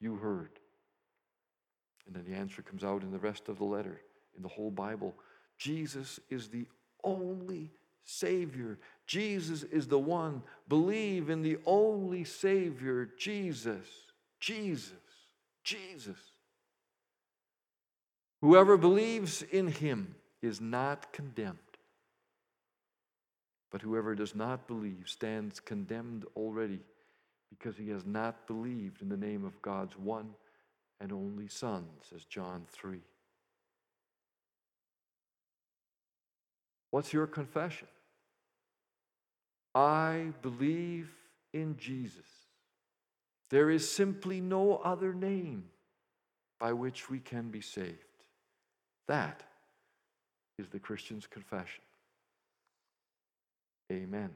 you 0.00 0.16
heard? 0.16 0.50
And 2.06 2.14
then 2.14 2.24
the 2.26 2.36
answer 2.36 2.60
comes 2.60 2.84
out 2.84 3.02
in 3.02 3.10
the 3.10 3.18
rest 3.18 3.48
of 3.48 3.56
the 3.56 3.64
letter, 3.64 4.02
in 4.36 4.42
the 4.42 4.48
whole 4.48 4.70
Bible. 4.70 5.14
Jesus 5.56 6.20
is 6.28 6.48
the 6.48 6.66
only 7.02 7.70
Savior. 8.04 8.78
Jesus 9.06 9.62
is 9.64 9.88
the 9.88 9.98
one. 9.98 10.42
Believe 10.68 11.30
in 11.30 11.42
the 11.42 11.58
only 11.66 12.24
Savior, 12.24 13.10
Jesus. 13.18 13.86
Jesus. 14.40 14.92
Jesus. 15.62 16.18
Whoever 18.40 18.76
believes 18.76 19.42
in 19.42 19.68
him 19.68 20.14
is 20.42 20.60
not 20.60 21.12
condemned. 21.12 21.58
But 23.70 23.82
whoever 23.82 24.14
does 24.14 24.34
not 24.34 24.68
believe 24.68 25.04
stands 25.06 25.58
condemned 25.60 26.26
already 26.36 26.80
because 27.50 27.76
he 27.76 27.88
has 27.88 28.04
not 28.04 28.46
believed 28.46 29.02
in 29.02 29.08
the 29.08 29.16
name 29.16 29.44
of 29.44 29.60
God's 29.62 29.96
one 29.96 30.34
and 31.00 31.12
only 31.12 31.48
Son, 31.48 31.86
says 32.08 32.24
John 32.24 32.66
3. 32.70 33.00
What's 36.90 37.12
your 37.12 37.26
confession? 37.26 37.88
I 39.74 40.32
believe 40.42 41.10
in 41.52 41.76
Jesus. 41.76 42.26
There 43.50 43.70
is 43.70 43.88
simply 43.88 44.40
no 44.40 44.76
other 44.76 45.12
name 45.12 45.64
by 46.60 46.72
which 46.72 47.10
we 47.10 47.18
can 47.20 47.50
be 47.50 47.60
saved. 47.60 47.98
That 49.08 49.42
is 50.58 50.68
the 50.68 50.78
Christian's 50.78 51.26
confession. 51.26 51.82
Amen. 53.92 54.30